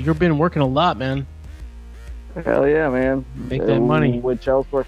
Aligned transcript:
You've 0.00 0.18
been 0.18 0.38
working 0.38 0.62
a 0.62 0.66
lot, 0.66 0.96
man. 0.96 1.26
Hell 2.44 2.66
yeah, 2.66 2.88
man. 2.88 3.24
Make 3.34 3.64
that 3.66 3.80
money. 3.80 4.18
With 4.20 4.40
Chelsea 4.40 4.68
work. 4.70 4.86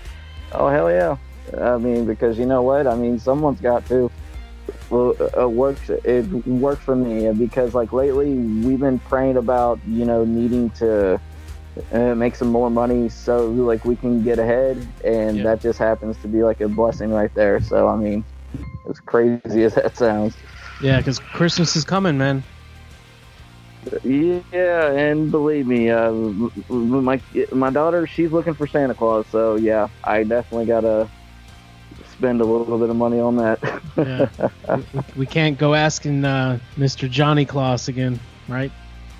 Oh, 0.53 0.69
hell 0.69 0.91
yeah. 0.91 1.17
I 1.61 1.77
mean, 1.77 2.07
because 2.07 2.39
you 2.39 2.47
know 2.47 2.63
what? 2.63 2.87
I 2.87 2.95
mean, 2.95 3.19
someone's 3.19 3.61
got 3.61 3.87
to. 3.89 4.11
Well, 4.91 5.11
it 5.13 5.51
works. 5.51 5.91
It 5.91 6.27
works 6.47 6.83
for 6.85 6.95
me 6.95 7.31
because, 7.33 7.75
like, 7.75 7.93
lately 7.93 8.35
we've 8.35 8.79
been 8.81 8.99
praying 9.01 9.37
about, 9.37 9.81
you 9.87 10.05
know, 10.05 10.25
needing 10.25 10.71
to 10.71 11.21
uh, 11.93 12.15
make 12.15 12.37
some 12.37 12.49
more 12.49 12.71
money 12.71 13.09
so, 13.09 13.47
like, 13.47 13.85
we 13.85 13.97
can 13.97 14.23
get 14.23 14.39
ahead, 14.39 14.87
and 15.05 15.39
Yeah. 15.39 15.43
that 15.45 15.61
just 15.61 15.79
happens 15.79 16.17
to 16.19 16.29
be 16.29 16.43
like 16.43 16.61
a 16.61 16.69
blessing 16.69 17.11
right 17.11 17.35
there. 17.35 17.61
So, 17.61 17.89
I 17.89 17.97
mean, 17.97 18.25
as 18.89 19.01
crazy 19.01 19.65
as 19.65 19.75
that 19.75 19.97
sounds. 19.97 20.37
Yeah, 20.83 20.99
because 20.99 21.19
Christmas 21.19 21.75
is 21.75 21.85
coming, 21.85 22.19
man. 22.19 22.45
Yeah, 24.05 24.93
and 24.93 25.31
believe 25.31 25.67
me, 25.67 25.91
uh, 25.91 26.13
my 26.69 27.21
my 27.51 27.71
daughter, 27.71 28.07
she's 28.07 28.31
looking 28.31 28.55
for 28.55 28.67
Santa 28.67 28.95
Claus. 28.95 29.27
So 29.29 29.57
yeah, 29.57 29.89
I 30.05 30.23
definitely 30.23 30.67
gotta 30.67 31.09
spend 32.11 32.41
a 32.41 32.45
little 32.45 32.79
bit 32.79 32.91
of 32.91 32.97
money 32.97 33.19
on 33.19 33.37
that. 33.37 33.59
Yeah. 33.97 34.29
we, 34.93 35.01
we 35.17 35.27
can't 35.27 35.59
go 35.59 35.75
asking 35.75 36.25
uh, 36.25 36.59
Mr. 36.77 37.11
Johnny 37.11 37.45
Claus 37.45 37.89
again, 37.89 38.21
right? 38.49 38.71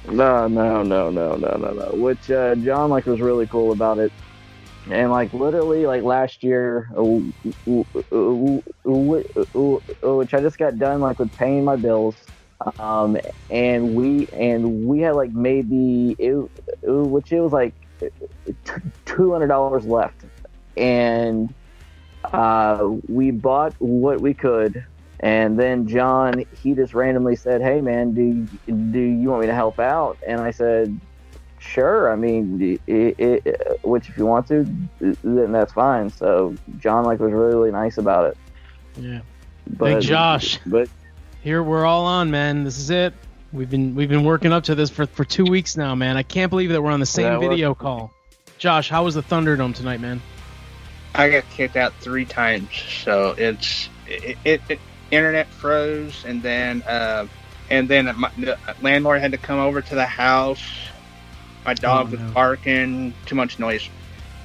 no, 0.09 0.47
no, 0.49 0.83
no, 0.83 1.11
no, 1.11 1.37
no, 1.37 1.57
no, 1.57 1.73
no. 1.73 1.91
Which 1.95 2.31
uh, 2.31 2.55
John 2.57 2.91
like 2.91 3.07
was 3.07 3.21
really 3.21 3.47
cool 3.47 3.73
about 3.73 3.99
it, 3.99 4.13
and 4.91 5.11
like 5.11 5.33
literally 5.33 5.87
like 5.87 6.03
last 6.03 6.43
year, 6.43 6.89
uh, 6.97 7.03
which 10.05 10.35
I 10.35 10.41
just 10.41 10.59
got 10.59 10.79
done 10.79 11.01
like 11.01 11.19
with 11.19 11.33
paying 11.37 11.65
my 11.65 11.77
bills. 11.77 12.17
Um, 12.79 13.19
and 13.51 13.95
we 13.95 14.29
and 14.29 14.87
we 14.87 15.01
had 15.01 15.15
like 15.15 15.33
maybe 15.33 16.17
it, 16.19 16.51
it 16.83 16.91
which 16.91 17.33
it 17.33 17.41
was 17.41 17.53
like 17.53 17.75
two 19.05 19.33
hundred 19.33 19.49
dollars 19.49 19.85
left, 19.85 20.25
and 20.77 21.53
uh, 22.25 22.89
we 23.09 23.31
bought 23.31 23.75
what 23.79 24.21
we 24.21 24.35
could. 24.35 24.85
And 25.21 25.59
then 25.59 25.87
John, 25.87 26.45
he 26.63 26.75
just 26.75 26.95
randomly 26.95 27.37
said, 27.37 27.63
"Hey 27.63 27.81
man, 27.81 28.13
do 28.13 28.47
do 28.67 29.01
you 29.01 29.29
want 29.29 29.43
me 29.43 29.47
to 29.47 29.55
help 29.55 29.79
out?" 29.79 30.19
And 30.27 30.41
I 30.41 30.51
said, 30.51 30.99
"Sure. 31.59 32.13
I 32.13 32.17
mean, 32.17 32.81
it, 32.87 33.15
it, 33.19 33.81
which 33.85 34.09
if 34.09 34.19
you 34.19 34.27
want 34.27 34.49
to, 34.49 34.65
then 35.01 35.53
that's 35.53 35.73
fine." 35.73 36.11
So 36.11 36.57
John 36.79 37.05
like 37.05 37.21
was 37.21 37.33
really, 37.33 37.55
really 37.55 37.71
nice 37.71 37.99
about 37.99 38.27
it. 38.27 38.37
Yeah. 38.97 39.21
But 39.69 40.01
Big 40.01 40.03
Josh. 40.03 40.59
but 40.67 40.89
Here 41.43 41.61
we're 41.61 41.85
all 41.85 42.07
on, 42.07 42.31
man. 42.31 42.63
This 42.63 42.79
is 42.79 42.91
it. 42.91 43.15
We've 43.53 43.69
been 43.69 43.95
we've 43.97 44.09
been 44.09 44.25
working 44.25 44.53
up 44.53 44.65
to 44.65 44.75
this 44.75 44.91
for, 44.91 45.07
for 45.07 45.25
two 45.25 45.45
weeks 45.45 45.77
now, 45.77 45.95
man. 45.95 46.17
I 46.17 46.23
can't 46.23 46.51
believe 46.51 46.71
that 46.71 46.81
we're 46.81 46.93
on 46.93 47.01
the 47.01 47.07
same 47.07 47.41
video 47.41 47.75
call. 47.75 48.13
Josh, 48.59 48.89
how 48.89 49.05
was 49.05 49.17
the 49.17 49.23
Thunderdome 49.23 49.75
tonight, 49.75 50.01
man? 50.01 50.23
I 51.15 51.29
got 51.31 51.45
kicked 51.51 51.77
out 51.77 51.93
three 51.95 52.25
times, 52.25 52.71
so 53.05 53.35
it's 53.37 53.89
it, 54.07 54.39
it, 54.45 54.61
it 54.69 54.81
internet 55.11 55.49
froze, 55.49 56.25
and 56.25 56.43
then 56.43 56.83
uh, 56.83 57.27
and 57.71 57.89
then 57.89 58.15
my, 58.17 58.31
the 58.39 58.57
landlord 58.81 59.21
had 59.21 59.33
to 59.33 59.39
come 59.39 59.59
over 59.59 59.83
to 59.83 59.95
the 59.95 60.07
house. 60.07 60.63
My 61.67 61.75
dog 61.75 62.09
Oh, 62.09 62.11
was 62.17 62.33
barking, 62.33 63.15
too 63.27 63.35
much 63.35 63.59
noise. 63.59 63.89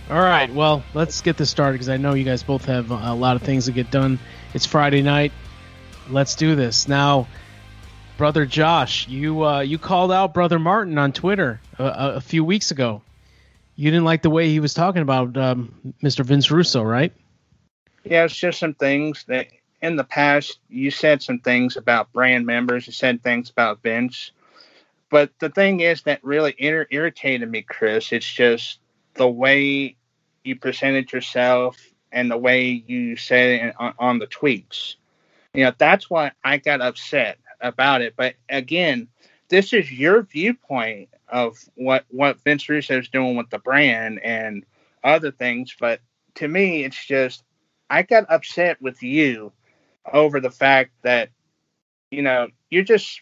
All 0.09 0.19
right, 0.19 0.51
well, 0.53 0.83
let's 0.93 1.21
get 1.21 1.37
this 1.37 1.49
started 1.49 1.73
because 1.73 1.89
I 1.89 1.97
know 1.97 2.13
you 2.13 2.23
guys 2.23 2.43
both 2.43 2.65
have 2.65 2.91
a 2.91 3.13
lot 3.13 3.35
of 3.35 3.43
things 3.43 3.65
to 3.65 3.71
get 3.71 3.91
done. 3.91 4.19
It's 4.53 4.65
Friday 4.65 5.01
night. 5.01 5.31
Let's 6.09 6.35
do 6.35 6.55
this 6.55 6.87
now. 6.87 7.27
Brother 8.17 8.45
Josh, 8.45 9.07
you 9.07 9.45
uh, 9.45 9.59
you 9.59 9.77
called 9.77 10.11
out 10.11 10.33
Brother 10.33 10.57
Martin 10.57 10.97
on 10.97 11.11
Twitter 11.11 11.61
a, 11.77 12.15
a, 12.15 12.21
few 12.21 12.43
weeks 12.43 12.71
ago. 12.71 13.01
You 13.75 13.91
didn't 13.91 14.05
like 14.05 14.23
the 14.23 14.29
way 14.29 14.49
he 14.49 14.59
was 14.59 14.73
talking 14.73 15.03
about 15.03 15.37
um, 15.37 15.93
Mr. 16.01 16.25
Vince 16.25 16.49
Russo, 16.49 16.81
right? 16.81 17.13
Yeah, 18.03 18.23
it's 18.23 18.35
just 18.35 18.59
some 18.59 18.73
things 18.73 19.23
that 19.27 19.47
in 19.81 19.97
the 19.97 20.03
past 20.03 20.59
you 20.69 20.89
said 20.89 21.21
some 21.21 21.39
things 21.39 21.77
about 21.77 22.11
brand 22.11 22.45
members, 22.45 22.87
you 22.87 22.93
said 22.93 23.21
things 23.21 23.49
about 23.49 23.83
Vince. 23.83 24.31
But 25.09 25.31
the 25.39 25.49
thing 25.49 25.81
is 25.81 26.01
that 26.03 26.23
really 26.23 26.55
ir- 26.57 26.87
irritated 26.89 27.49
me, 27.49 27.61
Chris. 27.61 28.11
It's 28.11 28.31
just 28.31 28.79
the 29.13 29.27
way 29.27 29.95
you 30.43 30.55
presented 30.55 31.11
yourself 31.11 31.77
and 32.11 32.31
the 32.31 32.37
way 32.37 32.83
you 32.87 33.15
said 33.15 33.61
it 33.61 33.75
on, 33.77 33.93
on 33.99 34.19
the 34.19 34.27
tweets. 34.27 34.95
You 35.53 35.65
know, 35.65 35.73
that's 35.77 36.09
why 36.09 36.31
I 36.43 36.57
got 36.57 36.81
upset 36.81 37.37
about 37.61 38.01
it. 38.01 38.13
But 38.15 38.35
again, 38.49 39.07
this 39.49 39.73
is 39.73 39.91
your 39.91 40.23
viewpoint 40.23 41.09
of 41.29 41.57
what 41.75 42.05
what 42.09 42.41
Vince 42.43 42.67
Russo 42.69 42.99
is 42.99 43.09
doing 43.09 43.35
with 43.35 43.49
the 43.49 43.59
brand 43.59 44.19
and 44.23 44.65
other 45.03 45.31
things. 45.31 45.75
But 45.79 46.01
to 46.35 46.47
me, 46.47 46.83
it's 46.83 47.05
just 47.05 47.43
I 47.89 48.03
got 48.03 48.31
upset 48.31 48.81
with 48.81 49.01
you 49.01 49.51
over 50.11 50.39
the 50.39 50.51
fact 50.51 50.91
that 51.03 51.29
you 52.11 52.21
know 52.21 52.47
you're 52.69 52.83
just 52.83 53.21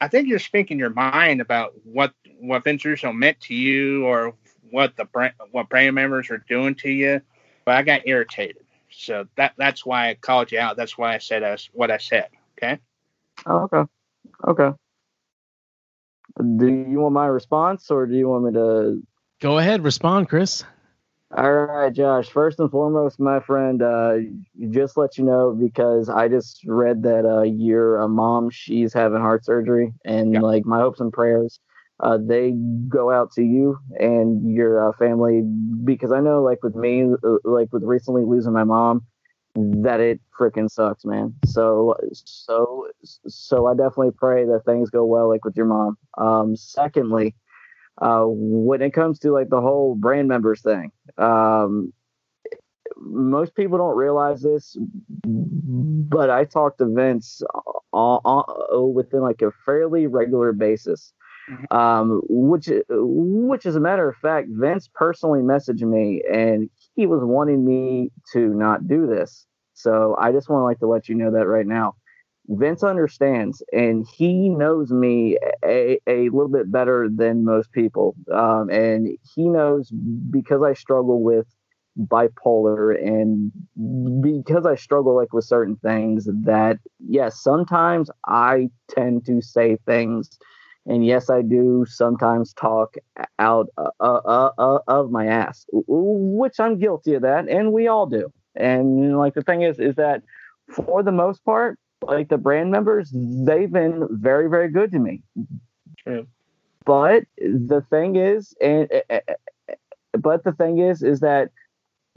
I 0.00 0.08
think 0.08 0.28
you're 0.28 0.38
speaking 0.38 0.78
your 0.78 0.90
mind 0.90 1.40
about 1.40 1.74
what 1.84 2.12
what 2.40 2.64
Vince 2.64 2.84
Russo 2.84 3.12
meant 3.12 3.40
to 3.42 3.54
you 3.54 4.04
or 4.06 4.34
what 4.70 4.96
the 4.96 5.04
brand 5.04 5.34
what 5.52 5.68
brand 5.68 5.94
members 5.94 6.30
are 6.30 6.44
doing 6.48 6.74
to 6.76 6.90
you. 6.90 7.20
But 7.64 7.76
I 7.76 7.82
got 7.82 8.06
irritated, 8.06 8.64
so 8.90 9.26
that 9.36 9.54
that's 9.56 9.84
why 9.86 10.10
I 10.10 10.14
called 10.14 10.52
you 10.52 10.58
out. 10.58 10.76
That's 10.76 10.96
why 10.98 11.14
I 11.14 11.18
said 11.18 11.42
us 11.42 11.68
what 11.72 11.90
I 11.90 11.98
said. 11.98 12.28
Okay. 12.58 12.78
Oh, 13.46 13.68
okay. 13.72 13.82
Okay. 14.46 14.76
Do 16.38 16.66
you 16.68 17.00
want 17.00 17.14
my 17.14 17.26
response 17.26 17.90
or 17.90 18.06
do 18.06 18.14
you 18.14 18.28
want 18.28 18.44
me 18.44 18.52
to? 18.54 19.02
Go 19.40 19.58
ahead, 19.58 19.84
respond, 19.84 20.28
Chris. 20.28 20.64
All 21.36 21.52
right, 21.52 21.92
Josh. 21.92 22.28
First 22.30 22.60
and 22.60 22.70
foremost, 22.70 23.20
my 23.20 23.40
friend, 23.40 23.82
uh, 23.82 24.16
just 24.70 24.96
let 24.96 25.18
you 25.18 25.24
know 25.24 25.52
because 25.52 26.08
I 26.08 26.28
just 26.28 26.62
read 26.66 27.02
that 27.02 27.26
uh, 27.26 27.42
your 27.42 28.02
uh, 28.02 28.08
mom, 28.08 28.48
she's 28.50 28.94
having 28.94 29.20
heart 29.20 29.44
surgery, 29.44 29.92
and 30.04 30.32
Yeah. 30.34 30.40
like 30.40 30.64
my 30.64 30.78
hopes 30.78 31.00
and 31.00 31.12
prayers, 31.12 31.58
uh, 32.00 32.18
they 32.20 32.52
go 32.88 33.10
out 33.10 33.32
to 33.32 33.42
you 33.42 33.78
and 33.98 34.54
your 34.54 34.88
uh, 34.88 34.92
family 34.98 35.42
because 35.84 36.12
I 36.12 36.20
know, 36.20 36.42
like 36.42 36.62
with 36.62 36.74
me, 36.74 37.04
uh, 37.04 37.36
like 37.44 37.72
with 37.72 37.82
recently 37.84 38.24
losing 38.24 38.52
my 38.52 38.64
mom, 38.64 39.04
that 39.54 40.00
it 40.00 40.20
freaking 40.38 40.70
sucks, 40.70 41.04
man. 41.04 41.34
So, 41.46 41.96
so, 42.12 42.88
so 43.02 43.66
I 43.66 43.72
definitely 43.72 44.10
pray 44.16 44.44
that 44.44 44.64
things 44.66 44.90
go 44.90 45.04
well, 45.04 45.28
like 45.28 45.44
with 45.44 45.56
your 45.56 45.66
mom. 45.66 45.96
Um, 46.18 46.54
secondly, 46.56 47.34
uh, 48.02 48.24
when 48.26 48.82
it 48.82 48.92
comes 48.92 49.18
to 49.20 49.32
like 49.32 49.48
the 49.48 49.62
whole 49.62 49.94
brand 49.94 50.28
members 50.28 50.60
thing, 50.60 50.92
um, 51.16 51.94
most 52.98 53.54
people 53.54 53.78
don't 53.78 53.96
realize 53.96 54.42
this, 54.42 54.76
but 55.24 56.30
I 56.30 56.44
talk 56.44 56.76
to 56.78 56.86
Vince 56.86 57.42
uh, 57.92 58.16
uh, 58.16 58.80
within 58.80 59.20
like 59.20 59.42
a 59.42 59.50
fairly 59.64 60.06
regular 60.06 60.52
basis. 60.52 61.12
Um, 61.70 62.22
which, 62.28 62.68
which, 62.88 63.66
as 63.66 63.76
a 63.76 63.80
matter 63.80 64.08
of 64.08 64.16
fact, 64.16 64.48
Vince 64.50 64.88
personally 64.94 65.40
messaged 65.40 65.82
me, 65.82 66.22
and 66.32 66.70
he 66.94 67.06
was 67.06 67.20
wanting 67.22 67.64
me 67.64 68.10
to 68.32 68.48
not 68.54 68.88
do 68.88 69.06
this. 69.06 69.46
So 69.74 70.16
I 70.18 70.32
just 70.32 70.48
want 70.48 70.60
to 70.62 70.64
like 70.64 70.78
to 70.80 70.86
let 70.86 71.08
you 71.08 71.14
know 71.14 71.30
that 71.32 71.46
right 71.46 71.66
now. 71.66 71.94
Vince 72.48 72.84
understands, 72.84 73.62
and 73.72 74.06
he 74.16 74.48
knows 74.48 74.90
me 74.90 75.36
a, 75.64 75.98
a 76.06 76.28
little 76.30 76.48
bit 76.48 76.70
better 76.70 77.08
than 77.14 77.44
most 77.44 77.72
people. 77.72 78.14
Um, 78.32 78.70
and 78.70 79.08
he 79.34 79.48
knows 79.48 79.90
because 80.30 80.62
I 80.62 80.74
struggle 80.74 81.22
with 81.22 81.46
bipolar 81.98 82.94
and 82.94 83.50
because 84.22 84.66
I 84.66 84.74
struggle 84.74 85.16
like 85.16 85.32
with 85.32 85.44
certain 85.44 85.76
things 85.76 86.28
that 86.44 86.78
yes, 87.00 87.42
sometimes 87.42 88.10
I 88.26 88.68
tend 88.88 89.24
to 89.26 89.40
say 89.40 89.78
things, 89.86 90.38
and 90.86 91.04
yes, 91.04 91.30
I 91.30 91.42
do 91.42 91.84
sometimes 91.88 92.52
talk 92.52 92.96
out 93.38 93.68
uh, 93.76 93.90
uh, 94.00 94.50
uh, 94.56 94.78
of 94.86 95.10
my 95.10 95.26
ass, 95.26 95.66
which 95.72 96.60
I'm 96.60 96.78
guilty 96.78 97.14
of 97.14 97.22
that, 97.22 97.48
and 97.48 97.72
we 97.72 97.88
all 97.88 98.06
do. 98.06 98.32
And 98.54 99.18
like 99.18 99.34
the 99.34 99.42
thing 99.42 99.62
is, 99.62 99.78
is 99.80 99.96
that 99.96 100.22
for 100.70 101.02
the 101.02 101.12
most 101.12 101.44
part, 101.44 101.78
like 102.02 102.28
the 102.28 102.38
brand 102.38 102.70
members, 102.70 103.10
they've 103.12 103.70
been 103.70 104.06
very, 104.10 104.48
very 104.48 104.70
good 104.70 104.92
to 104.92 104.98
me. 104.98 105.22
True. 105.98 106.26
But 106.84 107.24
the 107.36 107.84
thing 107.90 108.14
is, 108.14 108.54
and 108.60 108.88
uh, 109.10 109.20
but 110.12 110.44
the 110.44 110.52
thing 110.52 110.78
is, 110.78 111.02
is 111.02 111.20
that 111.20 111.50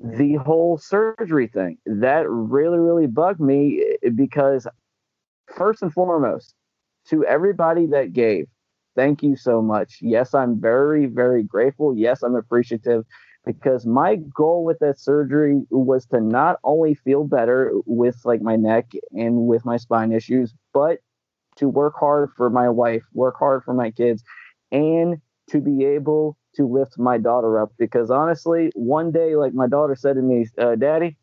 the 0.03 0.35
whole 0.35 0.77
surgery 0.77 1.47
thing 1.47 1.79
that 1.85 2.29
really, 2.29 2.77
really 2.77 3.07
bugged 3.07 3.39
me 3.39 3.97
because 4.15 4.67
first 5.47 5.81
and 5.81 5.91
foremost, 5.91 6.53
to 7.07 7.25
everybody 7.25 7.87
that 7.87 8.13
gave, 8.13 8.47
thank 8.95 9.23
you 9.23 9.35
so 9.35 9.61
much. 9.61 9.97
Yes, 10.01 10.33
I'm 10.33 10.59
very, 10.59 11.05
very 11.05 11.43
grateful. 11.43 11.95
Yes, 11.97 12.23
I'm 12.23 12.35
appreciative 12.35 13.05
because 13.45 13.85
my 13.85 14.17
goal 14.35 14.63
with 14.65 14.79
that 14.79 14.99
surgery 14.99 15.61
was 15.69 16.05
to 16.07 16.21
not 16.21 16.57
only 16.63 16.93
feel 16.95 17.23
better 17.23 17.71
with 17.85 18.17
like 18.25 18.41
my 18.41 18.55
neck 18.55 18.91
and 19.13 19.47
with 19.47 19.65
my 19.65 19.77
spine 19.77 20.11
issues, 20.11 20.53
but 20.73 20.99
to 21.57 21.67
work 21.69 21.95
hard 21.99 22.31
for 22.37 22.49
my 22.49 22.69
wife, 22.69 23.03
work 23.13 23.35
hard 23.39 23.63
for 23.63 23.73
my 23.73 23.91
kids, 23.91 24.23
and 24.71 25.17
to 25.49 25.59
be 25.61 25.85
able 25.85 26.37
to 26.55 26.65
lift 26.67 26.97
my 26.99 27.17
daughter 27.17 27.59
up 27.59 27.71
because 27.77 28.11
honestly, 28.11 28.71
one 28.75 29.11
day, 29.11 29.35
like 29.35 29.53
my 29.53 29.67
daughter 29.67 29.95
said 29.95 30.15
to 30.15 30.21
me, 30.21 30.47
uh, 30.59 30.75
Daddy, 30.75 31.17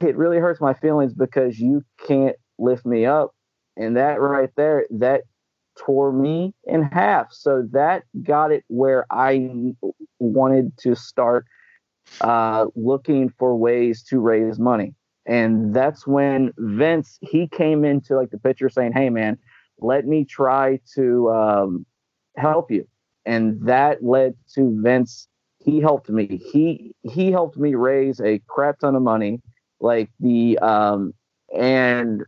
it 0.00 0.16
really 0.16 0.38
hurts 0.38 0.60
my 0.60 0.74
feelings 0.74 1.14
because 1.14 1.58
you 1.58 1.82
can't 2.06 2.36
lift 2.58 2.86
me 2.86 3.06
up. 3.06 3.34
And 3.76 3.96
that 3.96 4.20
right 4.20 4.50
there, 4.56 4.86
that 4.90 5.22
tore 5.78 6.12
me 6.12 6.54
in 6.64 6.82
half. 6.82 7.32
So 7.32 7.66
that 7.72 8.04
got 8.22 8.52
it 8.52 8.64
where 8.68 9.06
I 9.10 9.50
wanted 10.18 10.76
to 10.78 10.94
start 10.94 11.46
uh, 12.20 12.66
looking 12.74 13.32
for 13.38 13.56
ways 13.56 14.02
to 14.04 14.20
raise 14.20 14.58
money. 14.58 14.94
And 15.26 15.74
that's 15.74 16.06
when 16.06 16.52
Vince 16.58 17.18
he 17.20 17.48
came 17.48 17.84
into 17.84 18.16
like 18.16 18.30
the 18.30 18.38
picture 18.38 18.68
saying, 18.68 18.92
"Hey 18.92 19.10
man, 19.10 19.38
let 19.78 20.06
me 20.06 20.24
try 20.24 20.80
to 20.94 21.30
um, 21.30 21.86
help 22.36 22.70
you." 22.70 22.86
And 23.26 23.60
that 23.66 24.02
led 24.02 24.34
to 24.54 24.80
Vince. 24.82 25.28
He 25.58 25.80
helped 25.80 26.08
me. 26.08 26.40
He 26.52 26.94
he 27.02 27.30
helped 27.30 27.58
me 27.58 27.74
raise 27.74 28.20
a 28.20 28.40
crap 28.48 28.78
ton 28.80 28.96
of 28.96 29.02
money. 29.02 29.40
Like 29.78 30.10
the 30.18 30.58
um, 30.58 31.12
and 31.54 32.24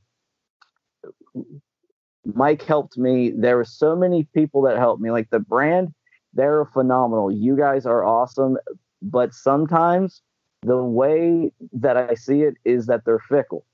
Mike 2.24 2.62
helped 2.62 2.96
me. 2.96 3.30
There 3.30 3.56
were 3.56 3.64
so 3.64 3.96
many 3.96 4.24
people 4.34 4.62
that 4.62 4.78
helped 4.78 5.02
me. 5.02 5.10
Like 5.10 5.30
the 5.30 5.40
brand, 5.40 5.92
they're 6.34 6.64
phenomenal. 6.66 7.30
You 7.30 7.56
guys 7.56 7.86
are 7.86 8.04
awesome. 8.04 8.58
But 9.00 9.34
sometimes 9.34 10.22
the 10.62 10.82
way 10.82 11.52
that 11.72 11.96
I 11.96 12.14
see 12.14 12.42
it 12.42 12.54
is 12.64 12.86
that 12.86 13.04
they're 13.04 13.18
fickle. 13.18 13.64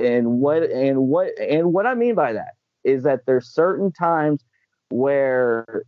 And 0.00 0.40
what 0.40 0.64
and 0.64 1.08
what 1.08 1.28
and 1.38 1.72
what 1.72 1.86
I 1.86 1.94
mean 1.94 2.14
by 2.14 2.32
that 2.32 2.54
is 2.84 3.04
that 3.04 3.26
there's 3.26 3.48
certain 3.48 3.92
times 3.92 4.44
where 4.90 5.84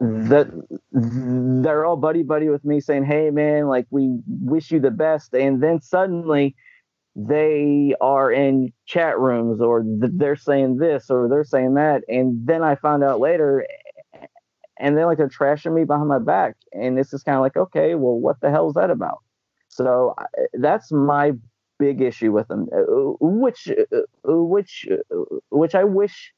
that 0.00 0.48
they're 0.92 1.84
all 1.84 1.96
buddy 1.96 2.22
buddy 2.22 2.48
with 2.48 2.64
me 2.64 2.80
saying, 2.80 3.04
"Hey 3.04 3.30
man, 3.30 3.66
like 3.66 3.86
we 3.90 4.16
wish 4.26 4.70
you 4.70 4.80
the 4.80 4.90
best," 4.92 5.34
and 5.34 5.62
then 5.62 5.80
suddenly 5.80 6.54
they 7.14 7.94
are 8.00 8.32
in 8.32 8.72
chat 8.86 9.18
rooms 9.18 9.60
or 9.60 9.84
they're 9.84 10.36
saying 10.36 10.78
this 10.78 11.10
or 11.10 11.28
they're 11.28 11.44
saying 11.44 11.74
that, 11.74 12.02
and 12.08 12.46
then 12.46 12.62
I 12.62 12.74
find 12.76 13.04
out 13.04 13.20
later, 13.20 13.66
and 14.78 14.96
then 14.96 15.04
like 15.06 15.18
they're 15.18 15.28
trashing 15.28 15.74
me 15.74 15.84
behind 15.84 16.08
my 16.08 16.18
back, 16.18 16.56
and 16.72 16.96
this 16.96 17.12
is 17.12 17.22
kind 17.22 17.36
of 17.36 17.42
like, 17.42 17.56
okay, 17.56 17.94
well, 17.94 18.18
what 18.18 18.40
the 18.40 18.50
hell 18.50 18.68
is 18.68 18.74
that 18.74 18.90
about? 18.90 19.18
So 19.68 20.14
that's 20.54 20.90
my 20.92 21.32
big 21.78 22.00
issue 22.00 22.32
with 22.32 22.48
them, 22.48 22.66
uh, 22.74 22.82
which 23.20 23.68
uh, 23.68 24.02
which 24.24 24.86
uh, 24.90 25.24
which 25.50 25.74
I 25.74 25.84
wish 25.84 26.32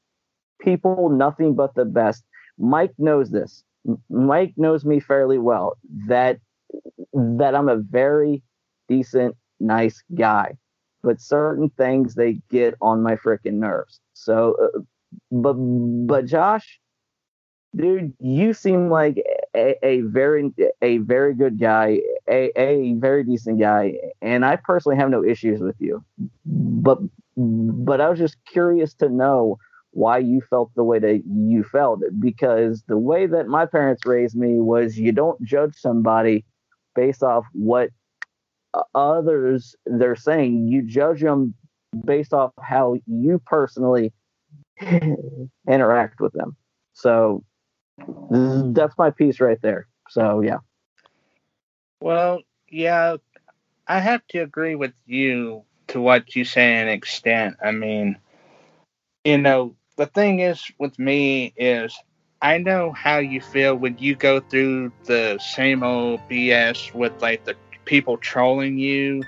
people 0.59 1.09
nothing 1.09 1.55
but 1.55 1.75
the 1.75 1.85
best. 1.85 2.25
Mike 2.57 2.93
knows 2.97 3.29
this. 3.29 3.63
Mike 4.09 4.53
knows 4.57 4.85
me 4.85 4.99
fairly 4.99 5.37
well. 5.37 5.77
That 6.07 6.39
that 7.13 7.55
I'm 7.55 7.69
a 7.69 7.77
very 7.77 8.41
decent, 8.87 9.35
nice 9.59 10.03
guy, 10.15 10.57
but 11.05 11.21
certain 11.21 11.69
things 11.71 12.15
they 12.15 12.41
get 12.51 12.75
on 12.81 13.03
my 13.03 13.15
freaking 13.17 13.55
nerves. 13.55 14.01
So, 14.15 14.57
uh, 14.63 14.81
but 15.31 15.53
but 15.53 16.27
Josh, 16.27 16.79
dude, 17.75 18.13
you 18.19 18.53
seem 18.53 18.89
like 18.89 19.21
a, 19.55 19.75
a, 19.85 20.01
very 20.01 20.51
a 20.81 20.97
very 20.99 21.33
good 21.35 21.59
guy, 21.59 21.99
a, 22.29 22.51
a 22.59 22.93
very 22.95 23.23
decent 23.23 23.59
guy, 23.59 23.93
and 24.21 24.45
I 24.45 24.55
personally 24.57 24.97
have 24.97 25.09
no 25.09 25.23
issues 25.23 25.59
with 25.61 25.75
you. 25.79 26.03
But 26.45 26.99
but 27.37 27.99
I 28.01 28.09
was 28.09 28.19
just 28.19 28.37
curious 28.45 28.93
to 28.95 29.09
know 29.09 29.57
why 29.91 30.17
you 30.19 30.41
felt 30.49 30.71
the 30.75 30.83
way 30.83 30.99
that 30.99 31.23
you 31.25 31.63
felt 31.63 32.01
because 32.19 32.83
the 32.87 32.97
way 32.97 33.27
that 33.27 33.47
my 33.47 33.65
parents 33.65 34.05
raised 34.05 34.35
me 34.35 34.59
was 34.59 34.97
you 34.97 35.11
don't 35.11 35.41
judge 35.43 35.73
somebody 35.75 36.45
based 36.95 37.23
off 37.23 37.45
what 37.53 37.89
others 38.93 39.75
they're 39.85 40.15
saying 40.15 40.67
you 40.67 40.81
judge 40.81 41.21
them 41.21 41.53
based 42.03 42.33
off 42.33 42.51
how 42.59 42.97
you 43.05 43.39
personally 43.45 44.11
interact 45.67 46.19
with 46.19 46.33
them 46.33 46.55
so 46.93 47.43
that's 47.97 48.97
my 48.97 49.11
piece 49.11 49.39
right 49.39 49.61
there. 49.61 49.87
So 50.09 50.41
yeah. 50.41 50.59
Well, 52.01 52.41
yeah, 52.69 53.17
I 53.87 53.99
have 53.99 54.25
to 54.29 54.39
agree 54.39 54.75
with 54.75 54.93
you 55.05 55.63
to 55.87 56.01
what 56.01 56.35
you 56.35 56.45
say 56.45 56.75
an 56.75 56.87
extent. 56.87 57.57
I 57.63 57.71
mean, 57.71 58.17
you 59.23 59.37
know, 59.37 59.75
the 59.97 60.05
thing 60.07 60.39
is 60.39 60.63
with 60.79 60.97
me 60.99 61.53
is 61.57 61.97
I 62.41 62.57
know 62.57 62.91
how 62.91 63.17
you 63.19 63.41
feel 63.41 63.75
when 63.75 63.97
you 63.97 64.15
go 64.15 64.39
through 64.39 64.91
the 65.05 65.39
same 65.39 65.83
old 65.83 66.19
BS 66.29 66.93
with 66.93 67.13
like 67.21 67.45
the 67.45 67.55
people 67.85 68.17
trolling 68.17 68.77
you 68.77 69.23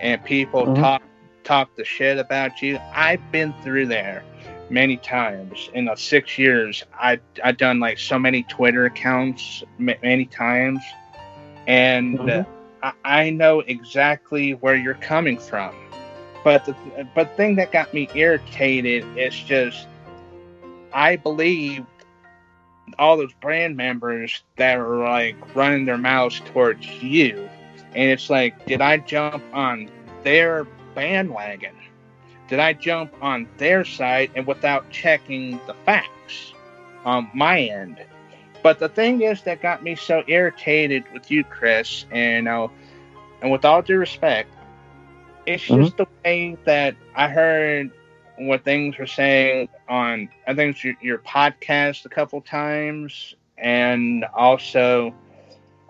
and 0.00 0.22
people 0.24 0.64
mm-hmm. 0.66 0.82
talk 0.82 1.02
talk 1.42 1.74
the 1.76 1.84
shit 1.84 2.18
about 2.18 2.62
you. 2.62 2.78
I've 2.94 3.30
been 3.30 3.54
through 3.62 3.86
there 3.86 4.24
many 4.70 4.96
times 4.96 5.70
in 5.74 5.84
the 5.84 5.94
six 5.94 6.38
years. 6.38 6.84
I 6.94 7.20
I 7.42 7.52
done 7.52 7.80
like 7.80 7.98
so 7.98 8.18
many 8.18 8.42
Twitter 8.44 8.86
accounts 8.86 9.62
m- 9.78 9.96
many 10.02 10.26
times, 10.26 10.80
and 11.66 12.18
mm-hmm. 12.18 12.50
I, 12.82 12.92
I 13.04 13.30
know 13.30 13.60
exactly 13.60 14.52
where 14.52 14.74
you're 14.74 14.94
coming 14.94 15.38
from. 15.38 15.74
But 16.42 16.66
the 16.66 16.74
but 17.14 17.36
thing 17.36 17.56
that 17.56 17.72
got 17.72 17.94
me 17.94 18.08
irritated 18.14 19.04
is 19.16 19.34
just 19.34 19.86
I 20.92 21.16
believe 21.16 21.84
all 22.98 23.16
those 23.16 23.32
brand 23.40 23.76
members 23.76 24.42
that 24.56 24.78
are 24.78 24.98
like 24.98 25.36
running 25.56 25.84
their 25.86 25.98
mouths 25.98 26.40
towards 26.52 26.86
you, 27.02 27.48
and 27.94 28.10
it's 28.10 28.30
like, 28.30 28.66
did 28.66 28.80
I 28.80 28.98
jump 28.98 29.42
on 29.52 29.90
their 30.22 30.64
bandwagon? 30.94 31.74
did 32.48 32.60
I 32.60 32.72
jump 32.72 33.12
on 33.22 33.48
their 33.56 33.84
side 33.84 34.30
and 34.34 34.46
without 34.46 34.90
checking 34.90 35.60
the 35.66 35.74
facts 35.84 36.52
on 37.04 37.30
my 37.34 37.60
end? 37.60 38.04
But 38.62 38.78
the 38.78 38.88
thing 38.88 39.22
is 39.22 39.42
that 39.42 39.60
got 39.60 39.82
me 39.82 39.94
so 39.94 40.22
irritated 40.26 41.04
with 41.12 41.30
you, 41.30 41.44
Chris, 41.44 42.06
and 42.10 42.48
uh, 42.48 42.68
and 43.42 43.50
with 43.50 43.64
all 43.64 43.82
due 43.82 43.98
respect, 43.98 44.54
it's 45.46 45.64
mm-hmm. 45.64 45.82
just 45.82 45.96
the 45.96 46.06
way 46.24 46.56
that 46.64 46.96
I 47.14 47.28
heard 47.28 47.90
what 48.38 48.64
things 48.64 48.98
were 48.98 49.06
saying 49.06 49.68
on 49.88 50.28
I 50.46 50.54
think 50.54 50.82
your, 50.82 50.94
your 51.00 51.18
podcast 51.18 52.04
a 52.04 52.08
couple 52.08 52.40
times, 52.40 53.34
and 53.58 54.24
also 54.34 55.14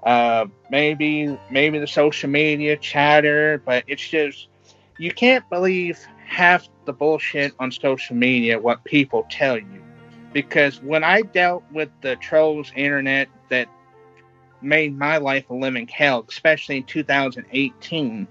uh, 0.05 0.47
maybe 0.71 1.39
maybe 1.51 1.79
the 1.79 1.87
social 1.87 2.31
media 2.31 2.77
chatter. 2.77 3.63
But 3.65 3.85
it's 3.87 4.07
just 4.07 4.49
you 4.99 5.11
can't 5.13 5.49
believe 5.51 5.99
half 6.27 6.69
the 6.85 6.93
bullshit 6.93 7.53
on 7.59 7.71
social 7.71 8.17
media 8.17 8.59
what 8.59 8.85
people 8.85 9.27
tell 9.31 9.57
you. 9.57 9.83
Because 10.33 10.83
when 10.83 11.05
I 11.05 11.23
dealt 11.23 11.65
with 11.73 11.91
the 12.01 12.17
trolls 12.17 12.73
internet 12.75 13.29
that 13.51 13.69
made 14.61 14.99
my 14.99 15.19
life 15.19 15.49
a 15.51 15.55
living 15.55 15.87
hell, 15.87 16.25
especially 16.29 16.79
in 16.79 16.85
2018, 16.85 18.27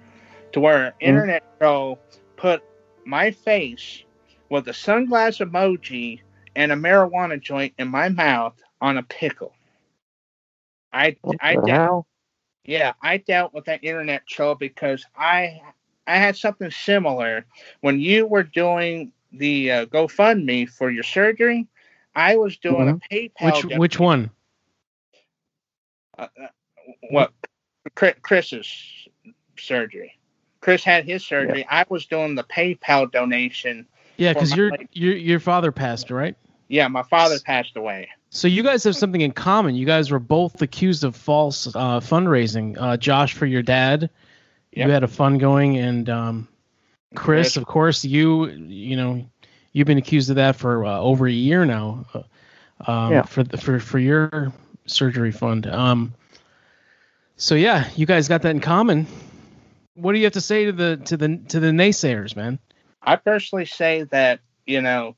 to 0.51 0.59
where 0.59 0.87
an 0.87 0.91
mm. 0.91 1.07
internet 1.07 1.43
troll 1.59 1.99
put 2.35 2.61
my 3.05 3.31
face 3.31 4.03
with 4.49 4.67
a 4.67 4.71
sunglass 4.71 5.39
emoji 5.39 6.19
and 6.55 6.71
a 6.71 6.75
marijuana 6.75 7.41
joint 7.41 7.73
in 7.77 7.87
my 7.87 8.09
mouth 8.09 8.53
on 8.81 8.97
a 8.97 9.03
pickle. 9.03 9.53
I 10.93 11.17
I 11.41 11.55
dealt, 11.55 12.05
yeah, 12.65 12.93
I 13.01 13.17
dealt 13.17 13.53
with 13.53 13.65
that 13.65 13.83
internet 13.83 14.27
troll 14.27 14.55
because 14.55 15.05
I 15.17 15.61
I 16.07 16.17
had 16.17 16.37
something 16.37 16.71
similar 16.71 17.45
when 17.81 17.99
you 17.99 18.25
were 18.25 18.43
doing 18.43 19.11
the 19.31 19.71
uh, 19.71 19.85
GoFundMe 19.87 20.69
for 20.69 20.91
your 20.91 21.03
surgery. 21.03 21.67
I 22.15 22.37
was 22.37 22.57
doing 22.57 22.99
mm-hmm. 22.99 23.15
a 23.15 23.29
PayPal. 23.29 23.63
Which 23.65 23.77
which 23.77 23.99
one? 23.99 24.29
Uh, 26.17 26.27
uh, 26.41 26.47
what? 27.09 27.33
Chris's 27.95 29.07
surgery. 29.57 30.17
Chris 30.61 30.83
had 30.83 31.05
his 31.05 31.25
surgery. 31.25 31.59
Yeah. 31.59 31.81
I 31.81 31.85
was 31.89 32.05
doing 32.05 32.35
the 32.35 32.43
PayPal 32.43 33.11
donation. 33.11 33.85
Yeah, 34.17 34.33
because 34.33 34.55
your 34.55 34.71
your 34.91 35.15
your 35.15 35.39
father 35.39 35.71
passed, 35.71 36.11
right? 36.11 36.35
Yeah, 36.69 36.87
my 36.87 37.03
father 37.03 37.37
passed 37.43 37.75
away. 37.75 38.09
So 38.35 38.47
you 38.47 38.63
guys 38.63 38.83
have 38.83 38.95
something 38.95 39.21
in 39.21 39.31
common. 39.31 39.75
You 39.75 39.85
guys 39.85 40.09
were 40.09 40.19
both 40.19 40.61
accused 40.61 41.03
of 41.03 41.15
false 41.15 41.67
uh, 41.67 41.99
fundraising. 41.99 42.75
Uh, 42.79 42.97
Josh 42.97 43.33
for 43.33 43.45
your 43.45 43.61
dad, 43.61 44.09
Yep. 44.75 44.87
You 44.87 44.93
had 44.93 45.03
a 45.03 45.07
fund 45.07 45.39
going, 45.39 45.77
and 45.77 46.09
um, 46.09 46.47
Chris, 47.15 47.57
of 47.57 47.65
course, 47.65 48.03
you 48.03 48.47
you 48.47 48.97
know 48.97 49.29
you've 49.71 49.85
been 49.85 49.99
accused 49.99 50.31
of 50.31 50.37
that 50.37 50.55
for 50.55 50.83
uh, 50.83 50.99
over 50.99 51.27
a 51.27 51.31
year 51.31 51.63
now. 51.63 52.05
Uh, 52.11 52.91
um, 52.91 53.11
yeah. 53.11 53.21
For 53.21 53.43
for 53.43 53.79
for 53.79 53.99
your 53.99 54.51
surgery 54.87 55.31
fund. 55.31 55.67
Um, 55.67 56.15
so 57.35 57.53
yeah, 57.53 57.87
you 57.95 58.07
guys 58.07 58.27
got 58.27 58.41
that 58.41 58.49
in 58.49 58.61
common. 58.61 59.05
What 59.93 60.13
do 60.13 60.17
you 60.17 60.23
have 60.23 60.33
to 60.33 60.41
say 60.41 60.65
to 60.65 60.71
the 60.71 60.97
to 61.05 61.17
the 61.17 61.37
to 61.49 61.59
the 61.59 61.67
naysayers, 61.67 62.35
man? 62.35 62.57
I 63.03 63.17
personally 63.17 63.65
say 63.65 64.03
that 64.09 64.39
you 64.65 64.81
know 64.81 65.15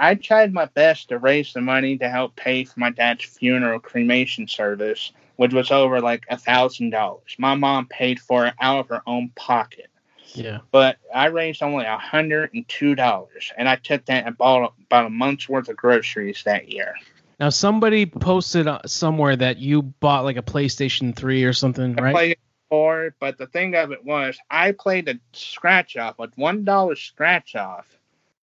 I 0.00 0.14
tried 0.14 0.54
my 0.54 0.64
best 0.64 1.10
to 1.10 1.18
raise 1.18 1.52
the 1.52 1.60
money 1.60 1.98
to 1.98 2.08
help 2.08 2.34
pay 2.34 2.64
for 2.64 2.80
my 2.80 2.88
dad's 2.88 3.22
funeral 3.22 3.78
cremation 3.78 4.48
service, 4.48 5.12
which 5.36 5.52
was 5.52 5.70
over 5.70 6.00
like 6.00 6.24
a 6.30 6.38
thousand 6.38 6.90
dollars. 6.90 7.36
My 7.38 7.54
mom 7.54 7.86
paid 7.86 8.18
for 8.18 8.46
it 8.46 8.54
out 8.58 8.80
of 8.80 8.88
her 8.88 9.02
own 9.06 9.30
pocket. 9.36 9.90
Yeah. 10.32 10.60
But 10.70 10.96
I 11.14 11.26
raised 11.26 11.62
only 11.62 11.84
a 11.84 11.98
hundred 11.98 12.54
and 12.54 12.66
two 12.66 12.94
dollars, 12.94 13.52
and 13.58 13.68
I 13.68 13.76
took 13.76 14.06
that 14.06 14.26
and 14.26 14.38
bought 14.38 14.72
about 14.86 15.06
a 15.06 15.10
month's 15.10 15.50
worth 15.50 15.68
of 15.68 15.76
groceries 15.76 16.42
that 16.44 16.72
year. 16.72 16.94
Now 17.38 17.50
somebody 17.50 18.06
posted 18.06 18.68
uh, 18.68 18.80
somewhere 18.86 19.36
that 19.36 19.58
you 19.58 19.82
bought 19.82 20.24
like 20.24 20.38
a 20.38 20.42
PlayStation 20.42 21.14
3 21.14 21.44
or 21.44 21.52
something, 21.52 21.98
I 21.98 22.02
right? 22.02 22.38
it, 22.72 23.14
but 23.18 23.36
the 23.36 23.48
thing 23.48 23.74
of 23.74 23.92
it 23.92 24.04
was, 24.04 24.38
I 24.50 24.72
played 24.72 25.08
a 25.08 25.18
scratch 25.32 25.98
off, 25.98 26.18
a 26.18 26.28
one 26.36 26.64
dollar 26.64 26.96
scratch 26.96 27.54
off, 27.54 27.86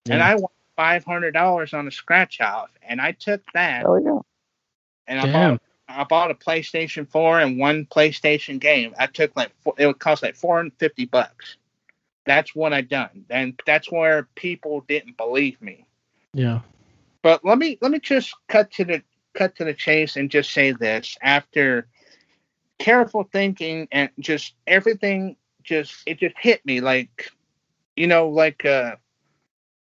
and 0.07 0.21
I 0.21 0.35
won 0.35 0.51
five 0.77 1.03
hundred 1.03 1.31
dollars 1.33 1.73
on 1.73 1.87
a 1.87 1.91
scratch 1.91 2.39
off, 2.39 2.69
and 2.81 3.01
I 3.01 3.11
took 3.11 3.41
that 3.53 3.81
Hell 3.81 4.01
yeah. 4.01 4.19
and 5.07 5.19
I 5.19 5.31
bought 5.33 5.61
I 5.89 6.03
bought 6.03 6.31
a 6.31 6.35
PlayStation 6.35 7.09
4 7.09 7.39
and 7.39 7.57
one 7.57 7.85
PlayStation 7.85 8.59
game. 8.59 8.93
I 8.99 9.07
took 9.07 9.35
like 9.35 9.51
four, 9.61 9.73
it 9.77 9.87
would 9.87 9.99
cost 9.99 10.21
like 10.21 10.35
450 10.35 11.05
bucks. 11.05 11.57
That's 12.25 12.53
what 12.53 12.73
I 12.73 12.81
done, 12.81 13.25
and 13.29 13.59
that's 13.65 13.91
where 13.91 14.27
people 14.35 14.83
didn't 14.87 15.17
believe 15.17 15.61
me. 15.61 15.85
Yeah. 16.33 16.59
But 17.21 17.43
let 17.43 17.57
me 17.57 17.77
let 17.81 17.91
me 17.91 17.99
just 17.99 18.33
cut 18.47 18.71
to 18.73 18.85
the 18.85 19.01
cut 19.33 19.55
to 19.57 19.63
the 19.63 19.73
chase 19.73 20.17
and 20.17 20.29
just 20.29 20.51
say 20.51 20.71
this: 20.73 21.17
after 21.21 21.87
careful 22.79 23.27
thinking 23.31 23.87
and 23.91 24.09
just 24.19 24.55
everything, 24.67 25.37
just 25.63 26.03
it 26.05 26.19
just 26.19 26.35
hit 26.37 26.65
me 26.65 26.81
like, 26.81 27.31
you 27.95 28.07
know, 28.07 28.27
like 28.27 28.65
uh, 28.65 28.95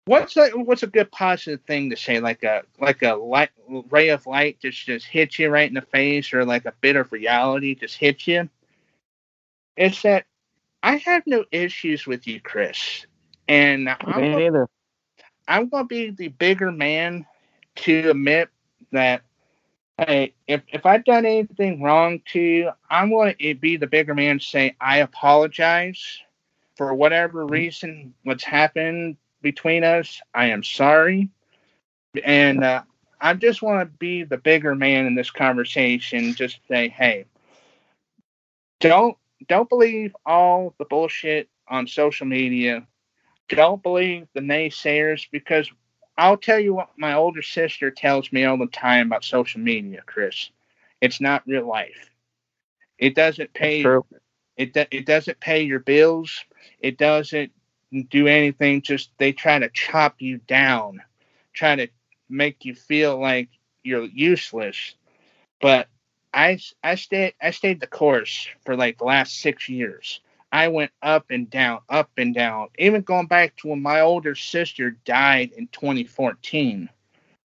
what's 0.08 0.36
a 0.36 0.50
what's 0.50 0.82
a 0.82 0.88
good 0.88 1.10
positive 1.12 1.60
thing 1.66 1.90
to 1.90 1.96
say? 1.96 2.20
Like 2.20 2.42
a 2.42 2.62
like 2.80 3.02
a 3.02 3.14
light 3.14 3.50
ray 3.90 4.08
of 4.08 4.26
light 4.26 4.58
just 4.60 4.86
just 4.86 5.06
hits 5.06 5.38
you 5.38 5.50
right 5.50 5.68
in 5.68 5.74
the 5.74 5.82
face, 5.82 6.32
or 6.32 6.44
like 6.44 6.64
a 6.64 6.74
bit 6.80 6.96
of 6.96 7.12
reality 7.12 7.74
just 7.74 7.96
hits 7.96 8.26
you. 8.26 8.48
It's 9.76 10.02
that 10.02 10.24
I 10.82 10.96
have 10.96 11.22
no 11.26 11.44
issues 11.52 12.06
with 12.06 12.26
you, 12.26 12.40
Chris, 12.40 13.06
and 13.46 13.88
I'm 13.88 14.32
neither. 14.32 14.68
I'm 15.46 15.68
gonna 15.68 15.84
be 15.84 16.10
the 16.10 16.28
bigger 16.28 16.72
man 16.72 17.26
to 17.76 18.10
admit 18.10 18.48
that 18.92 19.22
hey, 19.98 20.34
if 20.46 20.62
if 20.68 20.86
I've 20.86 21.04
done 21.04 21.26
anything 21.26 21.82
wrong 21.82 22.20
to 22.32 22.40
you, 22.40 22.70
I'm 22.90 23.10
gonna 23.10 23.34
be 23.36 23.76
the 23.76 23.86
bigger 23.86 24.14
man 24.14 24.38
to 24.38 24.44
say 24.44 24.76
I 24.80 24.98
apologize 24.98 26.20
for 26.76 26.94
whatever 26.94 27.44
reason 27.44 28.14
what's 28.22 28.44
happened 28.44 29.16
between 29.42 29.84
us. 29.84 30.20
I 30.34 30.46
am 30.46 30.62
sorry, 30.62 31.30
and 32.24 32.64
uh, 32.64 32.82
I 33.20 33.34
just 33.34 33.62
want 33.62 33.80
to 33.80 33.98
be 33.98 34.24
the 34.24 34.38
bigger 34.38 34.74
man 34.74 35.06
in 35.06 35.14
this 35.14 35.30
conversation. 35.30 36.34
Just 36.34 36.60
say, 36.68 36.88
hey, 36.88 37.26
don't 38.80 39.16
don't 39.48 39.68
believe 39.68 40.14
all 40.26 40.74
the 40.78 40.84
bullshit 40.84 41.48
on 41.68 41.86
social 41.86 42.26
media 42.26 42.86
don't 43.48 43.82
believe 43.82 44.26
the 44.34 44.40
naysayers 44.40 45.26
because 45.30 45.70
I'll 46.16 46.36
tell 46.36 46.58
you 46.58 46.74
what 46.74 46.90
my 46.96 47.14
older 47.14 47.42
sister 47.42 47.90
tells 47.90 48.32
me 48.32 48.44
all 48.44 48.58
the 48.58 48.66
time 48.66 49.06
about 49.06 49.24
social 49.24 49.60
media, 49.60 50.02
Chris. 50.04 50.50
It's 51.00 51.20
not 51.20 51.46
real 51.46 51.66
life. 51.66 52.10
It 52.98 53.14
doesn't 53.14 53.54
pay 53.54 53.84
it 54.56 54.76
it 54.90 55.06
doesn't 55.06 55.40
pay 55.40 55.62
your 55.62 55.78
bills. 55.78 56.44
It 56.80 56.98
doesn't 56.98 57.52
do 58.10 58.26
anything. 58.26 58.82
Just 58.82 59.10
they 59.18 59.32
try 59.32 59.58
to 59.58 59.68
chop 59.70 60.20
you 60.20 60.38
down, 60.38 61.02
try 61.52 61.76
to 61.76 61.88
make 62.28 62.64
you 62.64 62.74
feel 62.74 63.18
like 63.18 63.48
you're 63.82 64.04
useless. 64.04 64.94
But 65.60 65.88
I 66.32 66.58
I 66.82 66.94
stayed 66.96 67.34
I 67.40 67.50
stayed 67.50 67.80
the 67.80 67.86
course 67.86 68.48
for 68.64 68.76
like 68.76 68.98
the 68.98 69.04
last 69.04 69.40
six 69.40 69.68
years. 69.68 70.20
I 70.50 70.68
went 70.68 70.92
up 71.02 71.26
and 71.30 71.50
down, 71.50 71.80
up 71.88 72.10
and 72.16 72.34
down. 72.34 72.68
Even 72.78 73.02
going 73.02 73.26
back 73.26 73.56
to 73.56 73.68
when 73.68 73.82
my 73.82 74.00
older 74.00 74.34
sister 74.34 74.92
died 75.04 75.52
in 75.56 75.68
2014 75.68 76.88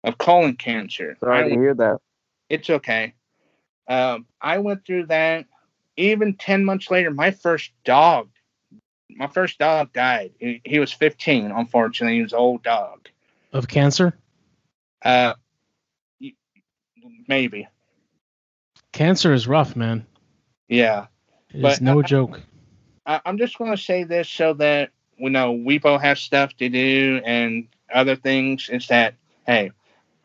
of 0.05 0.17
colon 0.17 0.55
cancer. 0.55 1.17
I 1.21 1.25
Sorry 1.25 1.49
to 1.49 1.55
hear 1.59 1.73
that. 1.73 1.97
it's 2.49 2.69
okay. 2.69 3.13
Um, 3.87 4.25
I 4.39 4.59
went 4.59 4.85
through 4.85 5.07
that. 5.07 5.45
Even 5.97 6.35
10 6.35 6.65
months 6.65 6.89
later, 6.89 7.11
my 7.11 7.31
first 7.31 7.71
dog, 7.83 8.29
my 9.17 9.27
first 9.27 9.59
dog 9.59 9.93
died. 9.93 10.31
He, 10.39 10.61
he 10.63 10.79
was 10.79 10.91
15, 10.91 11.51
unfortunately. 11.51 12.17
He 12.17 12.23
was 12.23 12.33
an 12.33 12.39
old 12.39 12.63
dog. 12.63 13.09
Of 13.51 13.67
cancer? 13.67 14.17
Uh, 15.03 15.33
maybe. 17.27 17.67
Cancer 18.91 19.33
is 19.33 19.47
rough, 19.47 19.75
man. 19.75 20.05
Yeah. 20.67 21.07
It's 21.49 21.81
no 21.81 22.01
joke. 22.01 22.41
I, 23.05 23.21
I'm 23.25 23.37
just 23.37 23.57
going 23.57 23.71
to 23.71 23.81
say 23.81 24.03
this 24.03 24.29
so 24.29 24.53
that 24.55 24.91
we 25.19 25.29
know 25.29 25.51
we 25.51 25.77
both 25.77 26.01
have 26.01 26.17
stuff 26.17 26.55
to 26.57 26.69
do 26.69 27.21
and 27.25 27.67
other 27.93 28.15
things. 28.15 28.69
Is 28.69 28.87
that 28.87 29.15
hey, 29.45 29.71